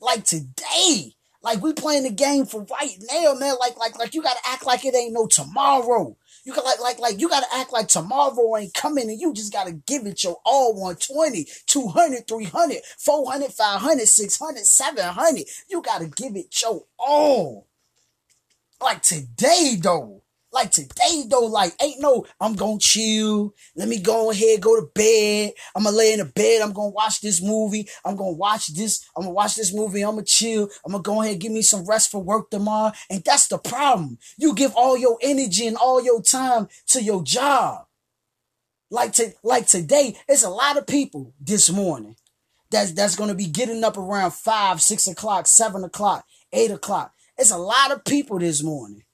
Like 0.00 0.24
today. 0.24 1.14
Like 1.42 1.62
we 1.62 1.72
playing 1.72 2.02
the 2.02 2.10
game 2.10 2.44
for 2.44 2.66
right 2.70 2.96
now, 3.10 3.34
man. 3.34 3.54
Like, 3.58 3.78
like, 3.78 3.98
like 3.98 4.14
you 4.14 4.22
gotta 4.22 4.40
act 4.46 4.66
like 4.66 4.84
it 4.84 4.94
ain't 4.94 5.14
no 5.14 5.26
tomorrow. 5.26 6.16
You 6.44 6.54
got 6.54 6.64
like, 6.64 6.80
like, 6.80 6.98
like 6.98 7.20
you 7.20 7.28
gotta 7.28 7.46
act 7.54 7.72
like 7.72 7.88
tomorrow 7.88 8.56
ain't 8.56 8.74
coming 8.74 9.08
and 9.08 9.20
you 9.20 9.32
just 9.32 9.52
gotta 9.52 9.72
give 9.72 10.06
it 10.06 10.24
your 10.24 10.38
all 10.44 10.74
120, 10.74 11.46
200, 11.66 12.26
300, 12.26 12.78
400, 12.98 13.52
500, 13.52 14.08
600, 14.08 14.66
700. 14.66 15.44
You 15.68 15.82
gotta 15.82 16.06
give 16.06 16.36
it 16.36 16.60
your 16.60 16.84
all. 16.98 17.66
Like 18.80 19.02
today 19.02 19.78
though. 19.80 20.19
Like 20.52 20.72
today 20.72 21.24
though, 21.28 21.46
like 21.46 21.72
ain't 21.80 22.00
no, 22.00 22.26
I'm 22.40 22.54
gonna 22.54 22.78
chill. 22.78 23.54
Let 23.76 23.88
me 23.88 24.00
go 24.00 24.30
ahead, 24.30 24.60
go 24.60 24.80
to 24.80 24.88
bed. 24.94 25.52
I'm 25.76 25.84
gonna 25.84 25.96
lay 25.96 26.12
in 26.12 26.18
the 26.18 26.24
bed. 26.24 26.60
I'm 26.60 26.72
gonna 26.72 26.90
watch 26.90 27.20
this 27.20 27.40
movie. 27.40 27.88
I'm 28.04 28.16
gonna 28.16 28.32
watch 28.32 28.68
this. 28.68 29.08
I'm 29.16 29.22
gonna 29.22 29.34
watch 29.34 29.54
this 29.54 29.72
movie. 29.72 30.02
I'm 30.02 30.16
gonna 30.16 30.24
chill. 30.24 30.68
I'm 30.84 30.92
gonna 30.92 31.02
go 31.02 31.22
ahead 31.22 31.38
give 31.38 31.52
me 31.52 31.62
some 31.62 31.86
rest 31.86 32.10
for 32.10 32.22
work 32.22 32.50
tomorrow. 32.50 32.92
And 33.08 33.22
that's 33.24 33.46
the 33.46 33.58
problem. 33.58 34.18
You 34.38 34.54
give 34.54 34.74
all 34.74 34.96
your 34.96 35.18
energy 35.22 35.68
and 35.68 35.76
all 35.76 36.02
your 36.02 36.20
time 36.20 36.68
to 36.88 37.02
your 37.02 37.22
job. 37.22 37.86
Like 38.90 39.12
to, 39.14 39.32
like 39.44 39.68
today, 39.68 40.16
it's 40.28 40.42
a 40.42 40.50
lot 40.50 40.76
of 40.76 40.86
people 40.86 41.32
this 41.40 41.70
morning 41.70 42.16
that's 42.70 42.92
that's 42.92 43.14
gonna 43.14 43.36
be 43.36 43.46
getting 43.46 43.84
up 43.84 43.96
around 43.96 44.32
five, 44.32 44.82
six 44.82 45.06
o'clock, 45.06 45.46
seven 45.46 45.84
o'clock, 45.84 46.24
eight 46.52 46.72
o'clock. 46.72 47.12
It's 47.38 47.52
a 47.52 47.58
lot 47.58 47.92
of 47.92 48.04
people 48.04 48.40
this 48.40 48.62
morning 48.64 49.04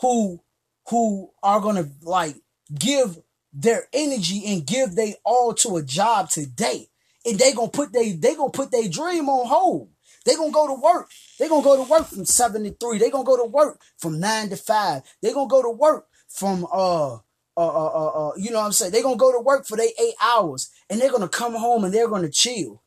who 0.00 0.40
who 0.88 1.30
are 1.42 1.60
gonna 1.60 1.88
like 2.02 2.36
give 2.78 3.18
their 3.52 3.88
energy 3.92 4.42
and 4.46 4.66
give 4.66 4.94
they 4.94 5.14
all 5.24 5.54
to 5.54 5.76
a 5.76 5.82
job 5.82 6.30
today. 6.30 6.88
And 7.24 7.38
they 7.38 7.52
gonna 7.52 7.70
put 7.70 7.92
they 7.92 8.12
they 8.12 8.34
gonna 8.34 8.50
put 8.50 8.70
their 8.70 8.88
dream 8.88 9.28
on 9.28 9.46
hold. 9.46 9.90
They 10.24 10.34
gonna 10.34 10.52
go 10.52 10.66
to 10.66 10.80
work. 10.80 11.10
They 11.38 11.48
gonna 11.48 11.62
go 11.62 11.82
to 11.82 11.90
work 11.90 12.06
from 12.06 12.24
seven 12.24 12.64
to 12.64 12.70
three. 12.72 12.98
They 12.98 13.10
gonna 13.10 13.24
go 13.24 13.36
to 13.36 13.48
work 13.48 13.80
from 13.98 14.20
nine 14.20 14.50
to 14.50 14.56
five. 14.56 15.02
They 15.22 15.32
gonna 15.32 15.48
go 15.48 15.62
to 15.62 15.70
work 15.70 16.06
from 16.28 16.66
uh 16.72 17.14
uh 17.14 17.18
uh 17.56 17.86
uh, 17.86 18.28
uh 18.28 18.32
you 18.36 18.50
know 18.50 18.58
what 18.58 18.66
I'm 18.66 18.72
saying? 18.72 18.92
They 18.92 19.02
gonna 19.02 19.16
go 19.16 19.32
to 19.32 19.40
work 19.40 19.66
for 19.66 19.76
their 19.76 19.88
eight 20.00 20.14
hours 20.22 20.70
and 20.90 21.00
they're 21.00 21.12
gonna 21.12 21.28
come 21.28 21.54
home 21.54 21.84
and 21.84 21.94
they're 21.94 22.08
gonna 22.08 22.30
chill. 22.30 22.82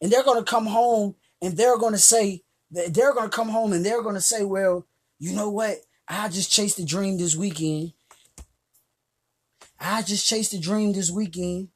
And 0.00 0.10
they're 0.10 0.24
gonna 0.24 0.44
come 0.44 0.66
home 0.66 1.14
and 1.40 1.56
they're 1.56 1.78
gonna 1.78 1.98
say 1.98 2.42
they're 2.70 3.14
gonna 3.14 3.30
come 3.30 3.48
home 3.48 3.72
and 3.72 3.84
they're 3.84 4.02
gonna 4.02 4.20
say, 4.20 4.44
well, 4.44 4.86
you 5.18 5.32
know 5.32 5.50
what? 5.50 5.78
I 6.08 6.28
just 6.28 6.50
chased 6.50 6.78
a 6.78 6.84
dream 6.84 7.18
this 7.18 7.36
weekend. 7.36 7.92
I 9.78 10.02
just 10.02 10.26
chased 10.26 10.54
a 10.54 10.58
dream 10.58 10.92
this 10.92 11.10
weekend. 11.10 11.68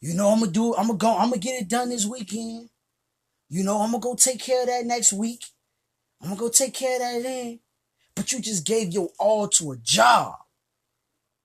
You 0.00 0.14
know, 0.14 0.28
I'm 0.28 0.40
gonna 0.40 0.52
do 0.52 0.74
I'm 0.74 0.88
gonna 0.88 0.98
go, 0.98 1.16
I'm 1.16 1.30
gonna 1.30 1.38
get 1.38 1.60
it 1.60 1.68
done 1.68 1.88
this 1.88 2.06
weekend. 2.06 2.68
You 3.48 3.64
know, 3.64 3.80
I'm 3.80 3.90
gonna 3.90 4.02
go 4.02 4.14
take 4.14 4.40
care 4.40 4.62
of 4.62 4.68
that 4.68 4.84
next 4.84 5.12
week. 5.12 5.44
I'm 6.20 6.28
gonna 6.28 6.40
go 6.40 6.48
take 6.48 6.74
care 6.74 6.96
of 6.96 7.00
that 7.00 7.22
then. 7.22 7.60
But 8.14 8.32
you 8.32 8.40
just 8.40 8.66
gave 8.66 8.92
your 8.92 9.08
all 9.18 9.48
to 9.48 9.72
a 9.72 9.76
job. 9.76 10.34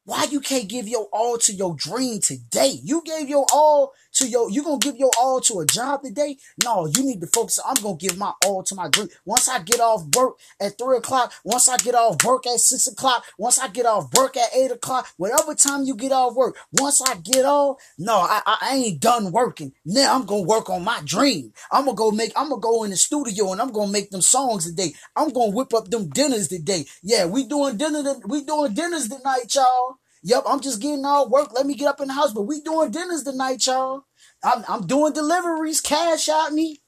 Why 0.05 0.25
you 0.29 0.41
can't 0.41 0.67
give 0.67 0.86
your 0.86 1.07
all 1.13 1.38
to 1.38 1.53
your 1.53 1.75
dream 1.75 2.19
today? 2.19 2.77
You 2.83 3.01
gave 3.05 3.29
your 3.29 3.45
all 3.53 3.93
to 4.15 4.27
your, 4.27 4.50
you 4.50 4.62
gonna 4.62 4.77
give 4.77 4.98
your 4.98 5.12
all 5.17 5.39
to 5.39 5.62
a 5.62 5.65
job 5.65 6.03
today? 6.03 6.38
No, 6.62 6.88
you 6.88 7.03
need 7.05 7.22
to 7.22 7.27
focus. 7.27 7.57
I'm 7.65 7.81
gonna 7.81 7.95
give 7.95 8.17
my 8.17 8.33
all 8.45 8.63
to 8.63 8.75
my 8.75 8.89
dream. 8.89 9.07
Once 9.24 9.48
I 9.48 9.60
get 9.60 9.79
off 9.79 10.03
work 10.13 10.39
at 10.60 10.77
three 10.77 10.98
o'clock, 10.98 11.31
once 11.45 11.69
I 11.69 11.77
get 11.77 11.95
off 11.95 12.22
work 12.25 12.45
at 12.45 12.60
six 12.60 12.86
o'clock, 12.88 13.24
once 13.38 13.57
I 13.60 13.69
get 13.69 13.86
off 13.86 14.13
work 14.17 14.36
at 14.36 14.53
eight 14.53 14.72
o'clock, 14.72 15.07
whatever 15.15 15.55
time 15.55 15.83
you 15.86 15.95
get 15.95 16.12
off 16.12 16.36
work, 16.36 16.57
once 16.74 17.01
I 17.01 17.15
get 17.15 17.45
off, 17.45 17.77
no, 17.98 18.17
I, 18.17 18.41
I 18.45 18.75
ain't 18.75 19.00
done 19.00 19.31
working. 19.31 19.72
Now 19.86 20.15
I'm 20.15 20.25
gonna 20.25 20.41
work 20.43 20.69
on 20.69 20.83
my 20.83 21.00
dream. 21.05 21.53
I'm 21.72 21.86
gonna 21.86 21.95
go 21.95 22.12
make, 22.12 22.33
I'm 22.36 22.50
gonna 22.50 22.60
go 22.60 22.83
in 22.83 22.89
the 22.89 22.98
studio 22.98 23.53
and 23.53 23.62
I'm 23.62 23.72
gonna 23.72 23.89
make 23.89 24.12
them 24.12 24.22
songs 24.22 24.65
today. 24.65 24.95
I'm 25.15 25.29
gonna 25.29 25.51
whip 25.51 25.74
up 25.74 25.89
them 25.89 26.10
dinners 26.10 26.50
today. 26.50 26.88
Yeah, 27.01 27.25
we 27.25 27.45
doing 27.45 27.77
dinner, 27.77 28.03
we 28.27 28.43
doing 28.43 28.74
dinners 28.74 29.07
tonight, 29.07 29.55
y'all. 29.55 29.92
Yep, 30.24 30.44
I'm 30.48 30.62
just 30.62 30.82
getting 30.82 31.06
all 31.06 31.30
work. 31.30 31.51
Let 31.53 31.65
me 31.65 31.75
get 31.75 31.89
up 31.89 32.01
in 32.01 32.08
the 32.08 32.13
house. 32.13 32.34
But 32.34 32.44
we 32.44 32.62
doing 32.62 32.92
dinners 32.92 33.24
tonight, 33.24 33.65
y'all. 33.65 34.06
I'm, 34.44 34.63
I'm 34.68 34.88
doing 34.88 35.13
deliveries. 35.13 35.82
Cash 35.82 36.30
out 36.30 36.53
me. 36.53 36.82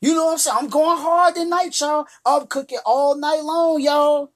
You 0.00 0.14
know 0.14 0.26
what 0.26 0.32
I'm 0.32 0.38
saying? 0.38 0.56
I'm 0.60 0.68
going 0.68 0.98
hard 0.98 1.34
tonight, 1.34 1.78
y'all. 1.80 2.06
I'm 2.24 2.46
cooking 2.46 2.78
all 2.86 3.16
night 3.16 3.42
long, 3.42 3.80
y'all. 3.80 4.32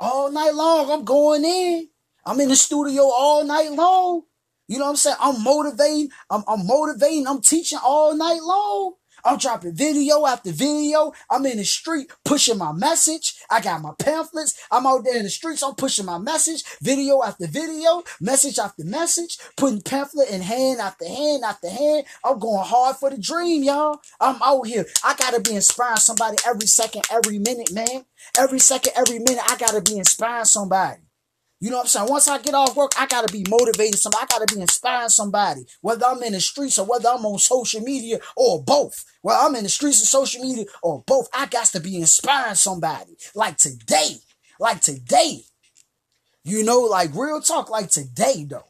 All 0.00 0.30
night 0.30 0.54
long. 0.54 0.90
I'm 0.90 1.04
going 1.04 1.44
in. 1.44 1.88
I'm 2.26 2.40
in 2.40 2.48
the 2.48 2.56
studio 2.56 3.02
all 3.04 3.44
night 3.44 3.72
long. 3.72 4.22
You 4.66 4.78
know 4.78 4.84
what 4.86 4.90
I'm 4.92 4.96
saying? 4.96 5.16
I'm 5.20 5.42
motivating. 5.44 6.08
I'm, 6.30 6.44
I'm 6.48 6.66
motivating. 6.66 7.26
I'm 7.26 7.42
teaching 7.42 7.78
all 7.84 8.16
night 8.16 8.40
long. 8.42 8.94
I'm 9.24 9.38
dropping 9.38 9.74
video 9.74 10.26
after 10.26 10.52
video. 10.52 11.12
I'm 11.30 11.46
in 11.46 11.56
the 11.56 11.64
street 11.64 12.12
pushing 12.24 12.58
my 12.58 12.72
message. 12.72 13.36
I 13.50 13.60
got 13.60 13.80
my 13.80 13.92
pamphlets. 13.98 14.58
I'm 14.70 14.86
out 14.86 15.04
there 15.04 15.16
in 15.16 15.22
the 15.22 15.30
streets. 15.30 15.62
I'm 15.62 15.74
pushing 15.74 16.04
my 16.04 16.18
message, 16.18 16.64
video 16.80 17.22
after 17.22 17.46
video, 17.46 18.02
message 18.20 18.58
after 18.58 18.84
message, 18.84 19.38
putting 19.56 19.80
pamphlet 19.80 20.30
in 20.30 20.42
hand 20.42 20.80
after 20.80 21.06
hand 21.06 21.42
after 21.44 21.68
hand. 21.68 22.04
I'm 22.24 22.38
going 22.38 22.64
hard 22.64 22.96
for 22.96 23.10
the 23.10 23.18
dream, 23.18 23.62
y'all. 23.62 24.00
I'm 24.20 24.40
out 24.42 24.66
here. 24.66 24.86
I 25.02 25.14
gotta 25.14 25.40
be 25.40 25.54
inspiring 25.54 25.96
somebody 25.96 26.36
every 26.46 26.66
second, 26.66 27.04
every 27.10 27.38
minute, 27.38 27.72
man. 27.72 28.04
Every 28.38 28.58
second, 28.58 28.92
every 28.96 29.18
minute, 29.18 29.44
I 29.48 29.56
gotta 29.56 29.80
be 29.80 29.98
inspiring 29.98 30.44
somebody. 30.44 31.00
You 31.64 31.70
know 31.70 31.78
what 31.78 31.84
I'm 31.84 31.88
saying? 31.88 32.08
Once 32.10 32.28
I 32.28 32.36
get 32.42 32.52
off 32.52 32.76
work, 32.76 32.92
I 32.98 33.06
gotta 33.06 33.32
be 33.32 33.42
motivating 33.48 33.96
somebody. 33.96 34.24
I 34.24 34.26
gotta 34.38 34.54
be 34.54 34.60
inspiring 34.60 35.08
somebody. 35.08 35.64
Whether 35.80 36.04
I'm 36.04 36.22
in 36.22 36.34
the 36.34 36.40
streets 36.42 36.78
or 36.78 36.84
whether 36.84 37.08
I'm 37.08 37.24
on 37.24 37.38
social 37.38 37.80
media 37.80 38.18
or 38.36 38.62
both. 38.62 39.02
Well, 39.22 39.46
I'm 39.46 39.54
in 39.54 39.62
the 39.62 39.70
streets 39.70 40.02
of 40.02 40.08
social 40.08 40.42
media 40.42 40.66
or 40.82 41.02
both. 41.06 41.30
I 41.32 41.46
got 41.46 41.64
to 41.68 41.80
be 41.80 41.96
inspiring 41.96 42.56
somebody. 42.56 43.16
Like 43.34 43.56
today. 43.56 44.16
Like 44.60 44.82
today. 44.82 45.40
You 46.44 46.64
know, 46.64 46.80
like 46.80 47.14
real 47.14 47.40
talk, 47.40 47.70
like 47.70 47.88
today 47.88 48.44
though. 48.46 48.66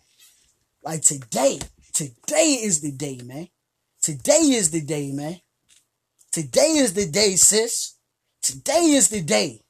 Like 0.85 1.03
today. 1.03 1.59
Today 1.93 2.61
is 2.63 2.81
the 2.81 2.93
day, 2.93 3.19
man. 3.25 3.49
Today 4.03 4.35
is 4.35 4.71
the 4.71 4.83
day, 4.83 5.11
man. 5.11 5.41
Today 6.31 6.77
is 6.77 6.95
the 6.95 7.07
day, 7.07 7.35
sis. 7.35 7.97
Today 8.41 8.93
is 8.93 9.09
the 9.09 9.21
day. 9.21 9.64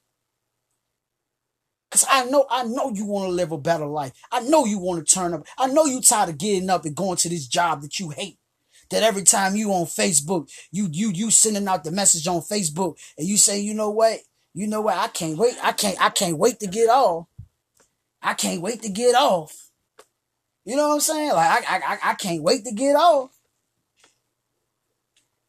Cause 1.95 2.05
I 2.09 2.25
know, 2.25 2.45
I 2.49 2.65
know 2.65 2.91
you 2.93 3.05
want 3.05 3.29
to 3.29 3.31
live 3.31 3.53
a 3.53 3.57
better 3.57 3.85
life. 3.85 4.11
I 4.29 4.41
know 4.41 4.65
you 4.65 4.79
want 4.79 5.07
to 5.07 5.15
turn 5.15 5.33
up. 5.33 5.45
I 5.57 5.67
know 5.67 5.85
you 5.85 6.01
tired 6.01 6.27
of 6.27 6.37
getting 6.37 6.69
up 6.69 6.83
and 6.83 6.93
going 6.93 7.15
to 7.15 7.29
this 7.29 7.47
job 7.47 7.83
that 7.83 8.01
you 8.01 8.09
hate. 8.09 8.37
That 8.89 9.01
every 9.01 9.23
time 9.23 9.55
you 9.55 9.71
on 9.71 9.85
Facebook, 9.85 10.51
you 10.73 10.89
you 10.91 11.11
you 11.11 11.31
sending 11.31 11.69
out 11.69 11.85
the 11.85 11.91
message 11.91 12.27
on 12.27 12.41
Facebook 12.41 12.97
and 13.17 13.25
you 13.25 13.37
say, 13.37 13.61
you 13.61 13.73
know 13.73 13.91
what, 13.91 14.19
you 14.53 14.67
know 14.67 14.81
what, 14.81 14.97
I 14.97 15.07
can't 15.07 15.37
wait, 15.37 15.55
I 15.63 15.71
can't, 15.71 15.95
I 16.03 16.09
can't 16.09 16.37
wait 16.37 16.59
to 16.59 16.67
get 16.67 16.89
off. 16.89 17.27
I 18.21 18.33
can't 18.33 18.61
wait 18.61 18.81
to 18.81 18.89
get 18.89 19.15
off. 19.15 19.69
You 20.65 20.75
know 20.75 20.89
what 20.89 20.95
I'm 20.95 20.99
saying? 20.99 21.31
Like 21.31 21.63
I 21.71 21.77
I 21.77 21.97
I 22.11 22.13
can't 22.15 22.43
wait 22.43 22.65
to 22.65 22.73
get 22.73 22.97
off. 22.97 23.31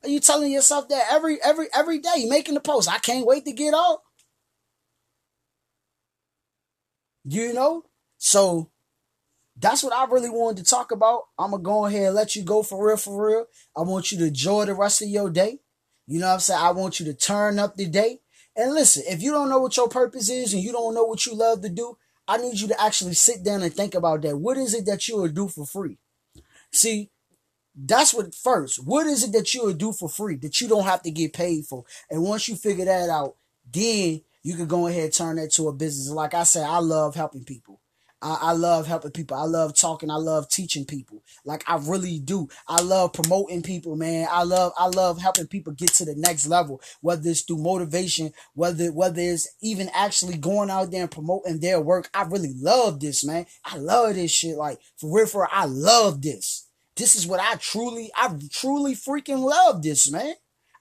Are 0.05 0.09
you 0.09 0.21
telling 0.21 0.53
yourself 0.53 0.89
that 0.91 1.09
every 1.11 1.43
every 1.43 1.67
every 1.75 1.99
day, 1.99 2.25
making 2.29 2.55
the 2.55 2.61
post? 2.61 2.89
I 2.89 2.99
can't 2.99 3.27
wait 3.27 3.45
to 3.47 3.53
get 3.53 3.75
off. 3.75 3.99
You 7.29 7.53
know? 7.53 7.85
So 8.19 8.71
that's 9.59 9.83
what 9.83 9.93
I 9.93 10.05
really 10.07 10.31
wanted 10.31 10.65
to 10.65 10.71
talk 10.71 10.93
about. 10.93 11.25
I'm 11.39 11.51
gonna 11.51 11.63
go 11.63 11.87
ahead 11.87 12.07
and 12.07 12.15
let 12.15 12.37
you 12.37 12.43
go 12.43 12.63
for 12.63 12.87
real, 12.87 12.97
for 12.97 13.27
real. 13.27 13.47
I 13.77 13.83
want 13.83 14.13
you 14.13 14.19
to 14.19 14.27
enjoy 14.27 14.67
the 14.67 14.75
rest 14.75 15.03
of 15.03 15.09
your 15.09 15.31
day. 15.31 15.61
You 16.07 16.21
know 16.21 16.29
what 16.29 16.35
I'm 16.35 16.41
saying? 16.41 16.63
I 16.63 16.71
want 16.71 17.01
you 17.01 17.07
to 17.07 17.15
turn 17.15 17.59
up 17.59 17.77
the 17.77 17.87
day. 17.87 18.21
And 18.55 18.73
listen, 18.73 19.03
if 19.07 19.23
you 19.23 19.33
don't 19.33 19.49
know 19.49 19.61
what 19.61 19.77
your 19.77 19.89
purpose 19.89 20.31
is 20.31 20.55
and 20.55 20.63
you 20.63 20.73
don't 20.73 20.95
know 20.95 21.05
what 21.05 21.27
you 21.27 21.35
love 21.35 21.63
to 21.63 21.69
do, 21.69 21.99
I 22.29 22.39
need 22.39 22.59
you 22.61 22.69
to 22.69 22.81
actually 22.81 23.15
sit 23.15 23.45
down 23.45 23.63
and 23.63 23.73
think 23.73 23.95
about 23.95 24.23
that. 24.23 24.39
What 24.39 24.57
is 24.57 24.75
it 24.75 24.87
that 24.87 25.07
you 25.09 25.17
will 25.17 25.29
do 25.29 25.49
for 25.49 25.67
free? 25.67 25.99
See, 26.73 27.11
that's 27.75 28.15
what 28.15 28.35
first. 28.35 28.85
What 28.85 29.07
is 29.07 29.25
it 29.25 29.33
that 29.33 29.53
you 29.53 29.65
will 29.65 29.75
do 29.75 29.93
for 29.93 30.09
free 30.09 30.37
that 30.37 30.61
you 30.61 30.69
don't 30.69 30.85
have 30.85 31.03
to 31.03 31.11
get 31.11 31.33
paid 31.33 31.67
for? 31.67 31.85
And 32.11 32.23
once 32.23 32.49
you 32.49 32.57
figure 32.57 32.87
that 32.87 33.11
out, 33.11 33.37
then 33.71 34.23
you 34.47 34.55
can 34.55 34.69
go 34.69 34.87
ahead 34.87 35.03
and 35.03 35.13
turn 35.13 35.37
that 35.37 35.51
to 35.55 35.67
a 35.67 35.73
business. 35.73 36.09
Like 36.09 36.33
I 36.33 36.45
said, 36.45 36.69
I 36.69 36.79
love 36.79 37.17
helping 37.17 37.43
people. 37.43 37.81
I, 38.23 38.39
I, 38.41 38.53
love 38.53 38.87
helping 38.87 39.11
people. 39.11 39.37
I 39.37 39.43
love 39.43 39.75
talking. 39.75 40.09
I 40.09 40.19
love 40.19 40.49
teaching 40.49 40.85
people. 40.85 41.25
Like 41.45 41.65
I 41.67 41.79
really 41.79 42.21
do. 42.21 42.47
I 42.69 42.81
love 42.81 43.13
promoting 43.13 43.63
people, 43.63 43.97
man. 43.97 44.29
I 44.31 44.45
love 44.45 44.73
I 44.79 44.87
love 44.87 45.21
helping 45.21 45.49
people 45.49 45.73
get 45.73 45.93
to 45.95 46.05
the 46.05 46.15
next 46.17 46.47
level. 46.47 46.81
Whether 47.01 47.31
it's 47.31 47.41
through 47.41 47.59
motivation, 47.59 48.31
whether 48.55 48.93
whether 48.93 49.21
it's 49.21 49.49
even 49.63 49.91
actually 49.93 50.39
going 50.39 50.71
out 50.71 50.93
there 50.93 51.03
and 51.03 51.11
promoting 51.11 51.59
their 51.59 51.81
work. 51.81 52.09
I 52.15 52.23
really 52.23 52.55
love 52.57 53.01
this, 53.01 53.25
man. 53.25 53.47
I 53.65 53.79
love 53.79 54.15
this 54.15 54.31
shit. 54.31 54.57
Like 54.57 54.79
for 54.97 55.13
real, 55.13 55.27
for 55.27 55.49
I 55.51 55.65
love 55.65 56.23
this. 56.23 56.69
This 56.95 57.17
is 57.17 57.27
what 57.27 57.41
I 57.41 57.57
truly, 57.57 58.13
I 58.15 58.33
truly 58.53 58.95
freaking 58.95 59.45
love 59.45 59.83
this, 59.83 60.09
man. 60.09 60.35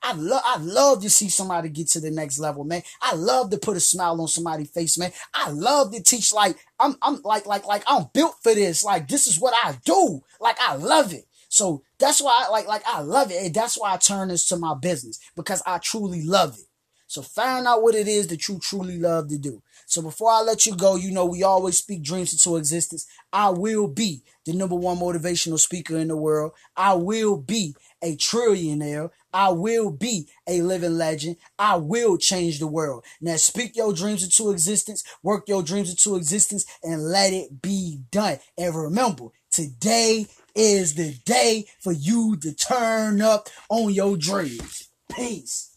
I 0.08 0.13
love 0.13 0.41
I 0.46 0.58
love 0.60 1.02
to 1.02 1.10
see 1.10 1.30
somebody 1.30 1.68
get 1.68 1.88
to 1.89 2.00
the 2.00 2.12
next 2.12 2.38
level, 2.38 2.63
man. 2.63 2.84
I 3.02 3.15
love 3.15 3.50
to 3.50 3.58
put 3.58 3.76
a 3.76 3.80
smile 3.80 4.22
on 4.22 4.28
somebody's 4.28 4.70
face, 4.70 5.00
man. 5.00 5.12
I 5.34 5.50
love 5.50 5.91
to 5.94 6.04
teach 6.04 6.32
like 6.32 6.56
I'm 6.80 6.96
I'm 7.02 7.24
like 7.24 7.48
like 7.48 7.65
like 7.65 7.84
I'm 7.88 8.06
built 8.13 8.36
for 8.44 8.54
this. 8.54 8.84
Like 8.84 9.08
this 9.08 9.26
is 9.26 9.39
what 9.39 9.56
I 9.65 9.80
do. 9.84 10.22
Like 10.39 10.58
I 10.62 10.76
love 10.76 11.12
it. 11.12 11.26
So 11.50 11.82
that's 11.98 12.22
why 12.22 12.46
I 12.46 12.52
like 12.52 12.68
like 12.68 12.84
I 12.86 13.02
love 13.02 13.32
it. 13.32 13.44
And 13.44 13.56
that's 13.56 13.80
why 13.80 13.94
I 13.94 13.98
turn 13.98 14.28
this 14.28 14.46
to 14.50 14.58
my 14.58 14.76
business 14.76 15.20
because 15.36 15.63
I 15.65 15.80
truly 15.80 16.24
love 16.24 16.56
it. 16.60 16.65
So 17.08 17.24
find 17.24 17.65
out 17.65 17.82
what 17.82 17.96
it 17.96 18.08
is 18.08 18.28
that 18.28 18.48
you 18.48 18.60
truly 18.60 19.00
love 19.00 19.30
to 19.30 19.38
do. 19.38 19.63
So 19.86 20.02
before 20.02 20.32
I 20.32 20.41
let 20.41 20.65
you 20.65 20.76
go, 20.76 20.96
you 20.96 21.12
know, 21.12 21.26
we 21.26 21.44
always 21.44 21.78
speak 21.78 22.04
dreams 22.04 22.34
into 22.34 22.58
existence. 22.58 23.08
I 23.32 23.50
will 23.50 23.88
be 23.88 24.22
the 24.46 24.54
number 24.54 24.76
one 24.76 24.98
motivational 24.98 25.60
speaker 25.60 25.98
in 25.98 26.08
the 26.08 26.18
world. 26.18 26.54
I 26.76 26.94
will 26.96 27.38
be 27.38 27.76
a 28.02 28.15
trillionaire. 28.15 29.12
I 29.36 29.50
will 29.50 29.91
be 29.91 30.30
a 30.48 30.62
living 30.62 30.98
legend. 30.98 31.36
I 31.60 31.76
will 31.76 32.17
change 32.17 32.60
the 32.60 32.67
world. 32.67 33.04
Now 33.19 33.36
speak 33.36 33.76
your 33.76 33.91
dreams 33.91 34.24
into 34.24 34.50
existence, 34.50 35.04
work 35.21 35.50
your 35.50 35.62
dreams 35.62 35.89
into 35.89 36.15
existence, 36.15 36.65
and 36.82 37.04
let 37.04 37.34
it 37.34 37.62
be 37.62 38.00
done. 38.12 38.39
And 38.58 38.74
remember, 38.74 39.26
today 39.52 40.28
is 40.56 40.95
the 40.95 41.15
day 41.26 41.65
for 41.82 41.91
you 41.91 42.38
to 42.38 42.54
turn 42.54 43.21
up 43.21 43.50
on 43.67 43.93
your 43.93 44.15
dreams. 44.15 44.88
Peace. 45.12 45.74